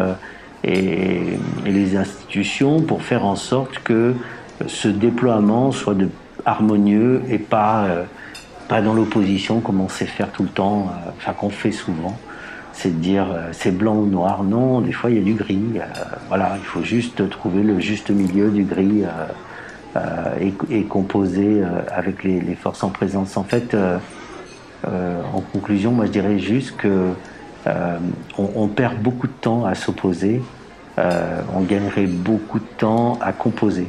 et, 0.66 1.40
les 1.66 1.96
institutions 1.98 2.82
pour 2.82 3.02
faire 3.02 3.26
en 3.26 3.36
sorte 3.36 3.80
que 3.80 4.14
ce 4.68 4.88
déploiement 4.88 5.72
soit 5.72 5.96
harmonieux 6.46 7.24
et 7.30 7.40
pas, 7.40 7.88
pas 8.68 8.82
dans 8.82 8.94
l'opposition 8.94 9.62
comme 9.62 9.82
on 9.82 9.90
sait 9.90 10.06
faire 10.06 10.32
tout 10.32 10.44
le 10.44 10.50
temps, 10.50 10.92
enfin 11.18 11.34
qu'on 11.34 11.50
fait 11.50 11.72
souvent 11.72 12.18
c'est 12.76 12.90
de 12.90 13.02
dire 13.02 13.28
euh, 13.32 13.50
c'est 13.52 13.76
blanc 13.76 13.96
ou 13.96 14.06
noir. 14.06 14.44
Non, 14.44 14.82
des 14.82 14.92
fois 14.92 15.10
il 15.10 15.18
y 15.18 15.20
a 15.20 15.24
du 15.24 15.34
gris. 15.34 15.64
Euh, 15.76 15.86
voilà, 16.28 16.56
il 16.58 16.66
faut 16.66 16.84
juste 16.84 17.28
trouver 17.30 17.64
le 17.64 17.80
juste 17.80 18.10
milieu 18.10 18.50
du 18.50 18.64
gris 18.64 19.04
euh, 19.96 20.52
et, 20.70 20.84
composer 20.84 21.64
avec 21.90 22.24
les, 22.24 22.56
forces 22.56 22.84
en 22.84 22.90
présence. 22.90 23.38
En 23.38 23.46
fait, 23.46 23.78
en 24.86 25.40
conclusion, 25.54 25.92
moi 25.92 26.06
je 26.06 26.12
dirais 26.12 26.38
juste 26.38 26.76
que 26.76 27.12
on, 28.38 28.68
perd 28.68 28.98
beaucoup 28.98 29.28
de 29.28 29.34
temps 29.34 29.66
à 29.66 29.76
s'opposer. 29.76 30.42
on 30.98 31.62
gagnerait 31.62 32.08
beaucoup 32.08 32.60
de 32.60 32.66
temps 32.78 33.18
à 33.22 33.34
composer. 33.34 33.88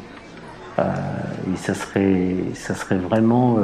et 0.79 1.57
ça 1.57 1.75
serait, 1.75 2.37
ça 2.55 2.75
serait 2.75 2.97
vraiment, 2.97 3.59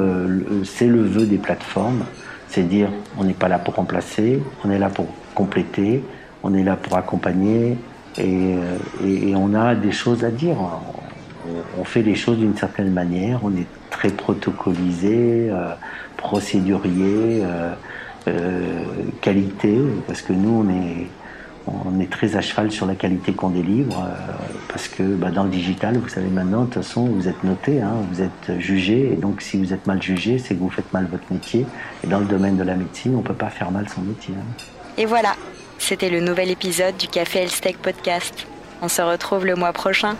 c'est 0.63 0.87
le 0.87 1.01
vœu 1.01 1.25
des 1.25 1.37
plateformes. 1.37 2.03
C'est 2.47 2.63
dire, 2.63 2.89
on 3.17 3.23
n'est 3.23 3.33
pas 3.33 3.47
là 3.47 3.57
pour 3.57 3.73
remplacer, 3.75 4.43
on 4.63 4.69
est 4.69 4.77
là 4.77 4.89
pour 4.89 5.07
compléter, 5.33 6.03
on 6.43 6.53
est 6.53 6.63
là 6.63 6.75
pour 6.75 6.97
accompagner 6.97 7.77
et, 8.17 8.55
euh, 8.55 9.35
on 9.35 9.53
a 9.53 9.75
des 9.75 9.91
choses 9.91 10.23
à 10.23 10.29
dire. 10.29 10.57
On, 11.77 11.83
fait 11.83 12.01
les 12.01 12.15
choses 12.15 12.37
d'une 12.37 12.55
certaine 12.55 12.91
manière, 12.91 13.41
on 13.43 13.51
est 13.51 13.67
très 13.89 14.09
protocolisé, 14.09 15.49
euh, 15.49 15.73
procédurier, 16.15 17.41
euh, 17.43 17.73
qualité, 19.21 19.77
parce 20.07 20.21
que 20.21 20.33
nous, 20.33 20.65
on 20.65 20.69
est 20.69 21.07
on 21.67 21.99
est 21.99 22.09
très 22.09 22.35
à 22.35 22.41
cheval 22.41 22.71
sur 22.71 22.85
la 22.85 22.95
qualité 22.95 23.33
qu'on 23.33 23.49
délivre 23.49 23.97
euh, 23.99 24.33
parce 24.67 24.87
que 24.87 25.03
bah, 25.03 25.31
dans 25.31 25.43
le 25.43 25.49
digital, 25.49 25.97
vous 25.97 26.09
savez 26.09 26.27
maintenant, 26.27 26.61
de 26.61 26.65
toute 26.65 26.83
façon, 26.83 27.05
vous 27.05 27.27
êtes 27.27 27.43
noté, 27.43 27.81
hein, 27.81 27.93
vous 28.11 28.21
êtes 28.21 28.59
jugé, 28.59 29.13
et 29.13 29.15
donc 29.15 29.41
si 29.41 29.57
vous 29.57 29.73
êtes 29.73 29.87
mal 29.87 30.01
jugé, 30.01 30.37
c'est 30.37 30.55
que 30.55 30.59
vous 30.59 30.69
faites 30.69 30.91
mal 30.93 31.07
votre 31.09 31.23
métier. 31.31 31.65
Et 32.03 32.07
dans 32.07 32.19
le 32.19 32.25
domaine 32.25 32.57
de 32.57 32.63
la 32.63 32.75
médecine, 32.75 33.15
on 33.15 33.19
ne 33.19 33.23
peut 33.23 33.33
pas 33.33 33.49
faire 33.49 33.71
mal 33.71 33.87
son 33.87 34.01
métier. 34.01 34.33
Hein. 34.37 34.63
Et 34.97 35.05
voilà, 35.05 35.35
c'était 35.77 36.09
le 36.09 36.19
nouvel 36.19 36.51
épisode 36.51 36.97
du 36.97 37.07
Café 37.07 37.39
Elstech 37.39 37.77
Podcast. 37.77 38.45
On 38.81 38.89
se 38.89 39.01
retrouve 39.01 39.45
le 39.45 39.55
mois 39.55 39.71
prochain. 39.71 40.15